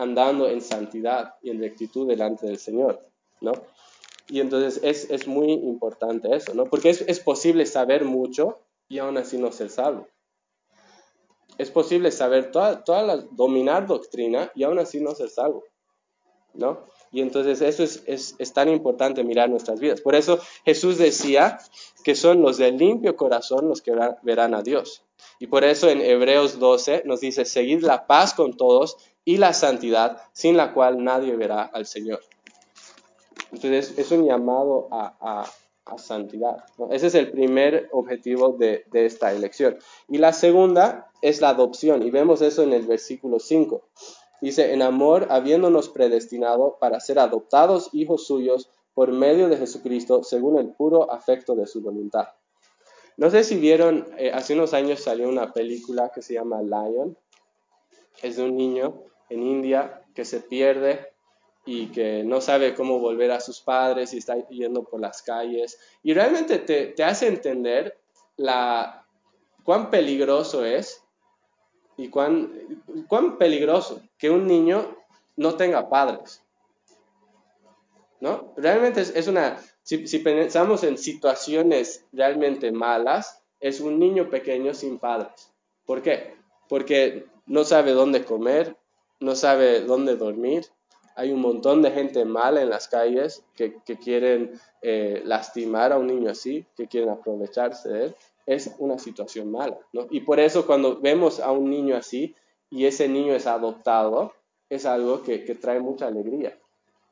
andando 0.01 0.49
en 0.49 0.61
santidad 0.61 1.35
y 1.41 1.51
en 1.51 1.59
rectitud 1.59 2.07
delante 2.07 2.47
del 2.47 2.57
Señor, 2.57 2.99
¿no? 3.39 3.53
Y 4.27 4.39
entonces 4.39 5.07
es, 5.09 5.27
muy 5.27 5.51
importante 5.51 6.33
eso, 6.35 6.53
¿no? 6.53 6.65
Porque 6.65 6.89
es, 6.89 7.19
posible 7.19 7.65
saber 7.65 8.05
mucho 8.05 8.59
y 8.87 8.99
aún 8.99 9.17
así 9.17 9.37
no 9.37 9.51
ser 9.51 9.69
salvo. 9.69 10.07
Es 11.57 11.69
posible 11.69 12.11
saber 12.11 12.51
toda, 12.51 12.83
toda 12.83 13.03
la, 13.03 13.17
dominar 13.17 13.87
doctrina 13.87 14.51
y 14.55 14.63
aún 14.63 14.79
así 14.79 15.01
no 15.01 15.13
ser 15.13 15.29
salvo, 15.29 15.63
¿no? 16.53 16.85
Y 17.11 17.19
entonces 17.19 17.61
eso 17.61 17.83
es, 17.83 18.53
tan 18.53 18.69
importante 18.69 19.23
mirar 19.23 19.49
nuestras 19.49 19.79
vidas. 19.81 19.99
Por 19.99 20.15
eso 20.15 20.39
Jesús 20.63 20.97
decía 20.97 21.59
que 22.05 22.15
son 22.15 22.41
los 22.41 22.57
de 22.57 22.71
limpio 22.71 23.17
corazón 23.17 23.67
los 23.67 23.81
que 23.81 23.93
verán 24.21 24.55
a 24.55 24.61
Dios. 24.61 25.03
Y 25.39 25.47
por 25.47 25.65
eso 25.65 25.89
en 25.89 26.01
Hebreos 26.01 26.57
12 26.57 27.03
nos 27.05 27.19
dice, 27.19 27.43
seguid 27.43 27.83
la 27.83 28.07
paz 28.07 28.33
con 28.33 28.55
todos 28.55 28.97
y 29.25 29.37
la 29.37 29.53
santidad, 29.53 30.21
sin 30.33 30.57
la 30.57 30.73
cual 30.73 31.03
nadie 31.03 31.35
verá 31.35 31.63
al 31.63 31.85
Señor. 31.85 32.21
Entonces 33.51 33.97
es 33.97 34.11
un 34.11 34.25
llamado 34.25 34.87
a, 34.91 35.49
santidad. 35.97 36.63
Ese 36.89 37.07
es 37.07 37.15
el 37.15 37.31
primer 37.31 37.89
objetivo 37.91 38.53
de, 38.53 38.85
de 38.91 39.05
esta 39.05 39.33
elección. 39.33 39.77
Y 40.07 40.19
la 40.19 40.31
segunda 40.31 41.11
es 41.21 41.41
la 41.41 41.49
adopción. 41.49 42.01
Y 42.03 42.11
vemos 42.11 42.41
eso 42.41 42.63
en 42.63 42.71
el 42.71 42.87
versículo 42.87 43.39
5. 43.39 43.81
Dice, 44.41 44.73
en 44.73 44.81
amor, 44.81 45.27
habiéndonos 45.29 45.89
predestinado 45.89 46.77
para 46.79 47.01
ser 47.01 47.19
adoptados 47.19 47.89
hijos 47.91 48.25
suyos 48.25 48.69
por 48.93 49.11
medio 49.11 49.49
de 49.49 49.57
Jesucristo, 49.57 50.23
según 50.23 50.57
el 50.57 50.69
puro 50.69 51.11
afecto 51.11 51.55
de 51.55 51.67
su 51.67 51.81
voluntad. 51.81 52.29
No 53.17 53.29
sé 53.29 53.43
si 53.43 53.57
vieron, 53.57 54.07
eh, 54.17 54.31
hace 54.33 54.53
unos 54.53 54.73
años 54.73 55.01
salió 55.01 55.29
una 55.29 55.53
película 55.53 56.11
que 56.13 56.21
se 56.21 56.33
llama 56.33 56.61
Lion. 56.61 57.17
Es 58.23 58.37
de 58.37 58.43
un 58.43 58.55
niño 58.55 59.03
en 59.31 59.43
India 59.43 60.03
que 60.13 60.25
se 60.25 60.41
pierde 60.41 61.07
y 61.65 61.87
que 61.87 62.23
no 62.23 62.41
sabe 62.41 62.73
cómo 62.73 62.99
volver 62.99 63.31
a 63.31 63.39
sus 63.39 63.61
padres 63.61 64.13
y 64.13 64.17
está 64.17 64.35
yendo 64.49 64.83
por 64.83 64.99
las 64.99 65.21
calles. 65.21 65.79
Y 66.03 66.13
realmente 66.13 66.59
te, 66.59 66.87
te 66.87 67.03
hace 67.03 67.27
entender 67.27 67.97
la, 68.37 69.05
cuán 69.63 69.89
peligroso 69.89 70.65
es 70.65 71.03
y 71.97 72.09
cuán, 72.09 72.51
cuán 73.07 73.37
peligroso 73.37 74.01
que 74.17 74.29
un 74.29 74.47
niño 74.47 74.97
no 75.35 75.55
tenga 75.55 75.89
padres. 75.89 76.43
¿No? 78.19 78.53
Realmente 78.55 79.01
es, 79.01 79.27
una, 79.27 79.59
si, 79.83 80.19
pensamos 80.19 80.83
en 80.83 80.97
situaciones 80.97 82.05
realmente 82.11 82.71
malas, 82.71 83.41
es 83.59 83.79
un 83.79 83.99
niño 83.99 84.29
pequeño 84.29 84.73
sin 84.73 84.99
padres. 84.99 85.51
¿Por 85.85 86.01
qué? 86.03 86.35
Porque 86.69 87.25
no 87.47 87.63
sabe 87.63 87.93
dónde 87.93 88.23
comer, 88.23 88.77
no 89.21 89.35
sabe 89.35 89.81
dónde 89.81 90.17
dormir. 90.17 90.65
Hay 91.15 91.31
un 91.31 91.39
montón 91.41 91.81
de 91.81 91.91
gente 91.91 92.25
mala 92.25 92.61
en 92.61 92.69
las 92.69 92.87
calles 92.87 93.45
que, 93.55 93.81
quieren 94.03 94.59
eh, 94.81 95.21
lastimar 95.23 95.93
a 95.93 95.97
un 95.97 96.07
niño 96.07 96.29
así, 96.29 96.65
que 96.75 96.87
quieren 96.87 97.09
aprovecharse 97.09 97.89
de 97.89 98.05
él 98.05 98.15
es 98.45 98.75
una 98.79 98.97
situación 98.97 99.51
mala, 99.51 99.77
¿no? 99.93 100.07
Y 100.09 100.21
por 100.21 100.39
eso 100.39 100.65
cuando 100.65 100.99
vemos 100.99 101.39
a 101.39 101.51
un 101.51 101.69
niño 101.69 101.95
así 101.95 102.35
y 102.69 102.85
ese 102.85 103.07
niño 103.07 103.33
es 103.33 103.47
adoptado, 103.47 104.33
es 104.69 104.85
algo 104.85 105.21
que, 105.21 105.39
trae 105.55 105.79
mucha 105.79 106.07
alegría, 106.07 106.57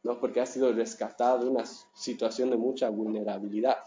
¿no? 0.04 0.20
Porque 0.20 0.42
ha 0.42 0.46
sido 0.46 0.72
rescatado 0.74 1.40
de 1.44 1.50
una 1.50 1.66
situación 1.94 2.50
de 2.50 2.58
mucha 2.58 2.90
vulnerabilidad. 2.90 3.78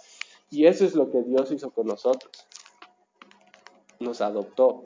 Y 0.51 0.67
eso 0.67 0.85
es 0.85 0.95
lo 0.95 1.11
que 1.11 1.23
Dios 1.23 1.51
hizo 1.51 1.71
con 1.71 1.87
nosotros. 1.87 2.33
Nos 3.99 4.21
adoptó, 4.21 4.83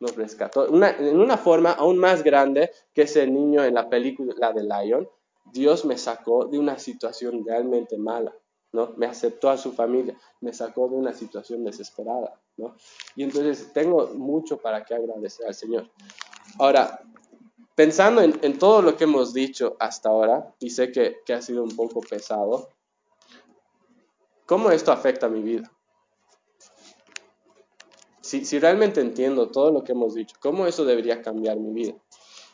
nos 0.00 0.16
rescató. 0.16 0.66
en 0.66 1.20
una 1.20 1.36
forma 1.36 1.72
aún 1.72 1.98
más 1.98 2.24
grande 2.24 2.70
que 2.94 3.02
ese 3.02 3.26
niño 3.26 3.62
en 3.64 3.74
la 3.74 3.88
película 3.88 4.52
de 4.52 4.64
Lion, 4.64 5.08
Dios 5.52 5.84
me 5.84 5.96
sacó 5.96 6.46
de 6.46 6.58
una 6.58 6.78
situación 6.78 7.44
realmente 7.44 7.96
mala. 7.96 8.34
¿no? 8.72 8.94
Me 8.96 9.06
aceptó 9.06 9.50
a 9.50 9.56
su 9.56 9.72
familia, 9.72 10.16
me 10.40 10.52
sacó 10.52 10.88
de 10.88 10.96
una 10.96 11.12
situación 11.12 11.64
desesperada, 11.64 12.40
¿no? 12.56 12.76
Y 13.16 13.24
entonces 13.24 13.72
tengo 13.72 14.08
mucho 14.14 14.58
para 14.58 14.84
que 14.84 14.94
agradecer 14.94 15.46
al 15.46 15.54
Señor. 15.54 15.90
Ahora, 16.58 17.00
pensando 17.74 18.22
en, 18.22 18.58
todo 18.58 18.82
lo 18.82 18.96
que 18.96 19.04
hemos 19.04 19.34
dicho 19.34 19.76
hasta 19.80 20.08
ahora, 20.08 20.54
y 20.60 20.70
sé 20.70 20.92
que, 20.92 21.16
ha 21.32 21.42
sido 21.42 21.62
un 21.62 21.74
poco 21.74 22.00
pesado, 22.00 22.68
¿cómo 24.46 24.70
esto 24.70 24.92
afecta 24.92 25.26
a 25.26 25.30
mi 25.30 25.42
vida? 25.42 25.70
Si, 28.30 28.60
realmente 28.60 29.00
entiendo 29.00 29.48
todo 29.48 29.72
lo 29.72 29.82
que 29.82 29.90
hemos 29.90 30.14
dicho, 30.14 30.36
¿cómo 30.38 30.66
eso 30.68 30.84
debería 30.84 31.20
cambiar 31.20 31.56
mi 31.56 31.72
vida? 31.72 31.94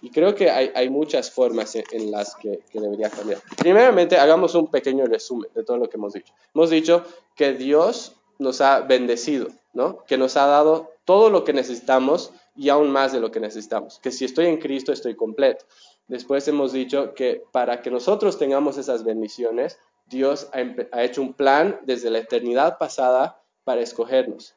Y 0.01 0.11
creo 0.11 0.35
que 0.35 0.51
hay, 0.51 0.89
muchas 0.89 1.31
formas 1.31 1.75
en, 1.75 2.11
las 2.11 2.35
que, 2.37 2.61
debería 2.73 3.11
cambiar. 3.11 3.43
Primeramente, 3.59 4.17
hagamos 4.17 4.55
un 4.55 4.69
pequeño 4.69 5.05
resumen 5.05 5.51
de 5.55 5.65
todo 5.65 5.77
lo 5.77 5.91
que 5.91 5.99
hemos 5.99 6.15
dicho. 6.15 6.33
Hemos 6.55 6.71
dicho 6.71 7.05
que 7.35 7.53
Dios 7.53 8.15
nos 8.39 8.63
ha 8.63 8.81
bendecido, 8.81 9.49
¿no? 9.75 10.05
Que 10.07 10.17
nos 10.17 10.39
ha 10.39 10.47
dado 10.47 10.93
todo 11.05 11.29
lo 11.29 11.45
que 11.45 11.53
necesitamos 11.53 12.33
y 12.55 12.71
aún 12.71 12.91
más 12.91 13.13
de 13.13 13.21
lo 13.21 13.31
que 13.31 13.41
necesitamos. 13.41 13.99
Que 13.99 14.13
si 14.13 14.25
estoy 14.25 14.47
en 14.47 14.59
Cristo, 14.59 14.93
estoy 14.93 15.15
completo. 15.15 15.67
Después 16.09 16.49
hemos 16.49 16.73
dicho 16.73 17.13
que 17.13 17.43
para 17.53 17.83
que 17.83 17.91
nosotros 17.91 18.39
tengamos 18.39 18.79
esas 18.79 19.05
bendiciones, 19.05 19.79
Dios 20.07 20.49
ha 20.53 21.03
hecho 21.03 21.21
un 21.21 21.35
plan 21.35 21.81
desde 21.85 22.11
la 22.11 22.19
eternidad 22.19 22.79
pasada 22.79 23.43
para 23.65 23.81
escogernos, 23.81 24.55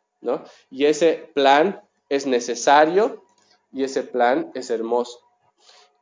Y 0.69 0.85
ese 0.85 1.31
plan 1.33 1.81
es 2.09 2.25
necesario 2.25 3.23
y 3.71 3.83
ese 3.83 4.03
plan 4.03 4.51
es 4.53 4.69
hermoso. 4.69 5.19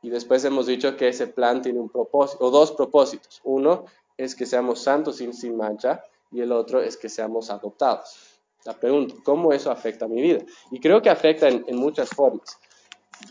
Y 0.02 0.10
después 0.10 0.44
hemos 0.44 0.66
dicho 0.66 0.96
que 0.96 1.08
ese 1.08 1.26
plan 1.26 1.60
tiene 1.60 1.80
un 1.80 1.88
propósito, 1.88 2.44
o 2.44 2.50
dos 2.50 2.72
propósitos. 2.72 3.40
Uno 3.44 3.84
es 4.16 4.34
que 4.34 4.46
seamos 4.46 4.80
santos 4.80 5.16
sin, 5.16 5.34
sin 5.34 5.56
mancha 5.56 6.04
y 6.30 6.40
el 6.40 6.52
otro 6.52 6.80
es 6.80 6.96
que 6.96 7.08
seamos 7.08 7.50
adoptados. 7.50 8.40
La 8.64 8.74
pregunta, 8.74 9.14
¿cómo 9.24 9.52
eso 9.52 9.70
afecta 9.70 10.04
a 10.04 10.08
mi 10.08 10.20
vida? 10.20 10.44
Y 10.70 10.80
creo 10.80 11.00
que 11.00 11.10
afecta 11.10 11.48
en, 11.48 11.64
en 11.66 11.76
muchas 11.76 12.10
formas. 12.10 12.58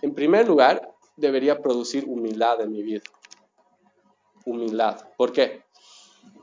En 0.02 0.13
primer 0.13 0.47
lugar, 0.47 0.93
debería 1.15 1.62
producir 1.62 2.06
humildad 2.06 2.62
en 2.62 2.71
mi 2.71 2.82
vida. 2.82 3.04
Humildad. 4.45 5.10
¿Por 5.17 5.32
qué? 5.32 5.63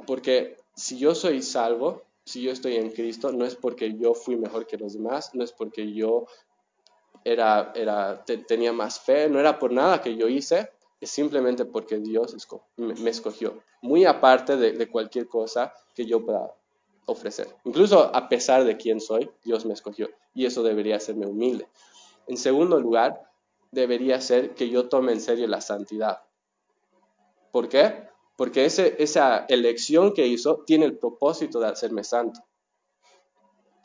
Porque 0.07 0.57
si 0.75 0.99
yo 0.99 1.15
soy 1.15 1.43
salvo, 1.43 2.03
si 2.25 2.43
yo 2.43 2.53
estoy 2.53 2.77
en 2.77 2.91
Cristo, 2.91 3.33
no 3.33 3.45
es 3.45 3.55
porque 3.55 3.95
yo 3.99 4.15
fui 4.15 4.37
mejor 4.37 4.67
que 4.67 4.79
los 4.79 4.95
demás, 4.95 5.31
no 5.35 5.45
es 5.45 5.53
porque 5.53 5.93
yo 5.93 6.27
era, 7.25 7.73
era, 7.75 8.25
tenía 8.25 8.73
más 8.73 9.01
fe, 9.01 9.29
no 9.29 9.39
era 9.39 9.59
por 9.59 9.73
nada 9.73 10.01
que 10.01 10.17
yo 10.17 10.29
hice, 10.29 10.71
es 11.01 11.11
simplemente 11.11 11.65
porque 11.65 11.99
Dios 11.99 12.35
me, 12.77 13.11
escogió, 13.11 13.63
muy 13.83 14.05
aparte 14.05 14.57
de, 14.57 14.89
cualquier 14.89 15.29
cosa 15.29 15.73
que 15.95 16.07
yo 16.07 16.25
pueda 16.25 16.51
ofrecer. 17.07 17.49
Incluso 17.65 18.15
a 18.15 18.29
pesar 18.29 18.65
de 18.65 18.77
quién 18.77 19.01
soy, 19.01 19.31
Dios 19.45 19.67
me 19.67 19.75
escogió 19.75 20.09
y 20.35 20.47
eso 20.47 20.63
debería 20.63 20.97
hacerme 20.97 21.27
humilde. 21.27 21.69
En 22.27 22.39
segundo 22.39 22.81
lugar, 22.81 23.23
debería 23.71 24.21
ser 24.21 24.55
que 24.55 24.71
yo 24.71 24.89
tome 24.89 25.13
en 25.13 25.21
serio 25.21 25.47
la 25.47 25.61
santidad. 25.61 26.23
¿Por 27.53 27.69
qué? 27.69 28.09
Porque 28.37 28.65
ese, 28.65 28.97
esa 28.99 29.47
elección 29.49 30.13
que 30.13 30.27
hizo 30.27 30.65
tiene 30.67 30.87
el 30.87 30.99
propósito 30.99 31.61
de 31.61 31.69
hacerme 31.69 32.05
santo. 32.05 32.41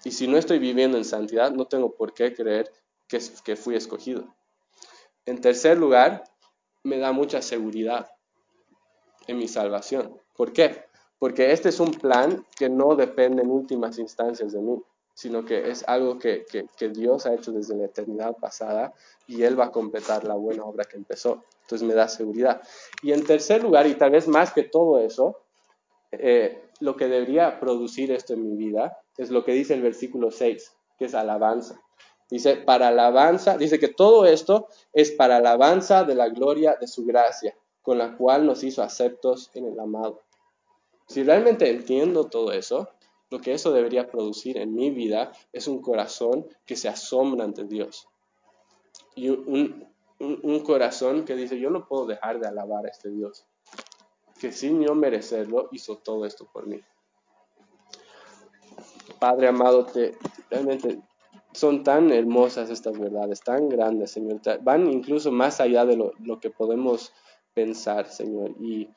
Y 0.04 0.12
si 0.12 0.28
no 0.28 0.38
estoy 0.38 0.60
viviendo 0.60 0.98
en 0.98 1.06
santidad, 1.06 1.52
no 1.52 1.66
tengo 1.66 1.96
por 1.96 2.14
qué 2.14 2.34
creer 2.34 2.72
que, 3.08 3.56
fui 3.56 3.76
escogido. 3.76 4.36
En 5.26 5.42
tercer 5.42 5.78
lugar, 5.78 6.24
me 6.84 7.00
da 7.00 7.12
mucha 7.12 7.42
seguridad 7.42 8.10
en 9.28 9.38
mi 9.38 9.48
salvación. 9.48 10.20
¿Por 10.36 10.54
qué? 10.54 10.86
Porque 11.18 11.52
este 11.52 11.70
es 11.70 11.80
un 11.80 11.92
plan 11.92 12.46
que 12.58 12.70
no 12.70 12.96
depende 12.96 13.42
en 13.42 13.52
últimas 13.52 13.98
instancias 13.98 14.54
de 14.54 14.62
mí, 14.62 14.82
sino 15.20 15.44
que 15.44 15.70
es 15.70 15.84
algo 15.86 16.18
que, 16.18 16.46
que, 16.46 16.88
Dios 16.88 17.26
ha 17.26 17.34
hecho 17.34 17.52
desde 17.52 17.76
la 17.76 17.88
eternidad 17.88 18.38
pasada 18.38 18.94
y 19.28 19.44
Él 19.44 19.60
va 19.60 19.66
a 19.66 19.72
completar 19.74 20.24
la 20.24 20.36
buena 20.36 20.64
obra 20.64 20.86
que 20.86 20.96
empezó. 20.96 21.44
Entonces 21.64 21.86
me 21.86 21.94
da 21.94 22.08
seguridad. 22.08 22.62
Y 23.04 23.12
en 23.12 23.26
tercer 23.26 23.62
lugar, 23.62 23.86
y 23.86 23.96
tal 23.96 24.12
vez 24.12 24.30
más 24.30 24.54
que 24.54 24.64
todo 24.64 24.98
eso, 24.98 25.42
eh, 26.14 26.64
lo 26.80 26.96
que 26.96 27.10
debería 27.10 27.60
producir 27.60 28.14
esto 28.14 28.34
en 28.34 28.50
mi 28.50 28.56
vida 28.56 28.98
es 29.18 29.30
lo 29.30 29.44
que 29.44 29.52
dice 29.52 29.74
el 29.74 29.82
versículo 29.82 30.32
6, 30.32 30.74
que 30.98 31.04
es 31.04 31.14
alabanza. 31.14 31.82
Dice, 32.32 32.56
para 32.56 32.88
alabanza, 32.88 33.58
dice 33.58 33.78
que 33.78 33.90
todo 33.90 34.26
esto 34.26 34.70
es 34.94 35.12
para 35.12 35.36
alabanza 35.36 36.06
de 36.06 36.16
la 36.16 36.30
gloria 36.30 36.78
de 36.80 36.88
su 36.88 37.04
gracia, 37.04 37.54
con 37.82 37.98
la 37.98 38.16
cual 38.16 38.46
nos 38.46 38.64
hizo 38.64 38.84
aceptos 38.84 39.52
en 39.54 39.66
el 39.66 39.78
amado. 39.82 40.22
Si 41.10 41.24
realmente 41.24 41.70
entiendo 41.70 42.30
todo 42.30 42.54
eso, 42.54 42.88
lo 43.30 43.40
que 43.40 43.54
eso 43.54 43.72
debería 43.72 44.10
producir 44.10 44.58
en 44.58 44.74
mi 44.74 44.90
vida 44.90 45.32
es 45.54 45.68
un 45.68 45.82
corazón 45.82 46.48
que 46.66 46.76
se 46.76 46.90
asombra 46.90 47.46
ante 47.46 47.66
Dios. 47.66 48.08
Y 49.16 49.30
un, 49.30 49.88
un, 50.20 50.60
corazón 50.62 51.26
que 51.26 51.36
dice, 51.36 51.60
yo 51.60 51.70
no 51.70 51.88
puedo 51.88 52.06
dejar 52.06 52.40
de 52.40 52.48
alabar 52.48 52.86
a 52.86 52.90
este 52.90 53.10
Dios, 53.10 53.46
que 54.40 54.52
sin 54.52 54.82
yo 54.82 54.96
merecerlo 54.96 55.70
hizo 55.72 55.98
todo 55.98 56.26
esto 56.26 56.48
por 56.52 56.68
mí. 56.68 56.82
Padre 59.20 59.48
amado, 59.48 59.86
te, 59.86 60.18
realmente 60.50 61.02
son 61.52 61.84
tan 61.84 62.12
hermosas 62.12 62.70
estas 62.70 62.98
verdades, 62.98 63.42
tan 63.42 63.70
grandes, 63.70 64.12
Señor. 64.12 64.40
Van 64.62 64.90
incluso 64.92 65.32
más 65.32 65.60
allá 65.60 65.86
de 65.86 65.98
lo, 65.98 66.14
lo 66.20 66.40
que 66.40 66.50
podemos 66.50 67.14
pensar, 67.54 68.08
Señor. 68.08 68.52
Y 68.60 68.90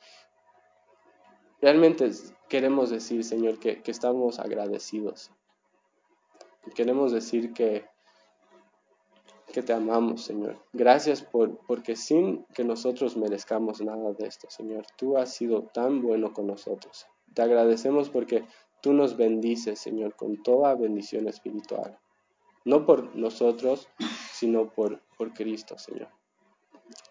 realmente 1.63 2.11
queremos 2.49 2.89
decir, 2.89 3.23
Señor, 3.23 3.57
que, 3.57 3.81
que 3.81 3.91
estamos 3.91 4.37
agradecidos. 4.37 5.31
Queremos 6.75 7.13
decir 7.13 7.53
que, 7.53 7.85
que 9.53 9.63
te 9.63 9.71
amamos, 9.71 10.25
Señor. 10.25 10.57
Gracias 10.73 11.21
por, 11.21 11.57
porque 11.65 11.95
sin 11.95 12.43
que 12.53 12.65
nosotros 12.65 13.15
merezcamos 13.15 13.79
nada 13.79 14.11
de 14.11 14.27
esto, 14.27 14.49
Señor, 14.49 14.85
tú 14.97 15.17
has 15.17 15.33
sido 15.33 15.63
tan 15.73 16.01
bueno 16.01 16.33
con 16.33 16.47
nosotros. 16.47 17.07
Te 17.33 17.43
agradecemos 17.43 18.09
porque 18.09 18.43
tú 18.81 18.91
nos 18.91 19.15
bendices, 19.15 19.79
Señor, 19.79 20.17
con 20.17 20.43
toda 20.43 20.75
bendición 20.75 21.29
espiritual. 21.29 21.97
No 22.65 22.85
por 22.85 23.15
nosotros, 23.15 23.87
sino 24.33 24.69
por, 24.69 24.99
por 25.17 25.33
Cristo, 25.33 25.77
Señor. 25.77 26.09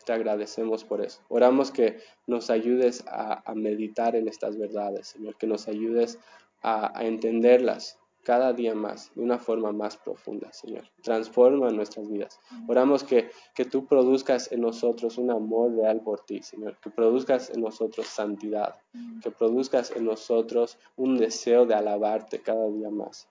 Te 0.04 0.12
agradecemos 0.12 0.84
por 0.84 1.00
eso. 1.00 1.20
Oramos 1.28 1.70
que 1.70 1.98
nos 2.26 2.50
ayudes 2.50 3.04
a, 3.06 3.42
meditar 3.54 4.16
en 4.16 4.28
estas 4.28 4.58
verdades, 4.58 5.08
Señor, 5.08 5.36
que 5.36 5.46
nos 5.46 5.68
ayudes 5.68 6.18
a, 6.62 6.92
entenderlas, 7.04 7.98
cada 8.24 8.52
día 8.52 8.72
más, 8.74 9.12
de 9.16 9.22
una 9.22 9.38
forma 9.38 9.72
más 9.72 9.96
profunda, 9.96 10.52
Señor. 10.52 10.84
Transforma 11.02 11.70
nuestras 11.70 12.08
vidas. 12.08 12.38
Oramos 12.68 13.02
que, 13.02 13.30
que 13.52 13.64
tú 13.64 13.84
produzcas 13.86 14.52
en 14.52 14.60
nosotros 14.60 15.18
un 15.18 15.32
amor 15.32 15.74
real 15.74 16.02
por 16.02 16.20
ti, 16.20 16.40
Señor. 16.40 16.76
Que 16.80 16.90
produzcas 16.90 17.50
en 17.50 17.62
nosotros 17.62 18.06
santidad. 18.06 18.76
Que 19.22 19.32
produzcas 19.32 19.90
en 19.90 20.04
nosotros 20.04 20.78
un 20.96 21.16
deseo 21.16 21.66
de 21.66 21.74
alabarte 21.74 22.40
cada 22.40 22.68
día 22.68 22.90
más. 22.90 23.28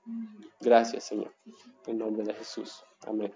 Gracias, 0.59 1.05
Señor. 1.05 1.31
En 1.87 1.97
nombre 1.97 2.25
de 2.25 2.33
Jesús. 2.33 2.83
Amén. 3.07 3.33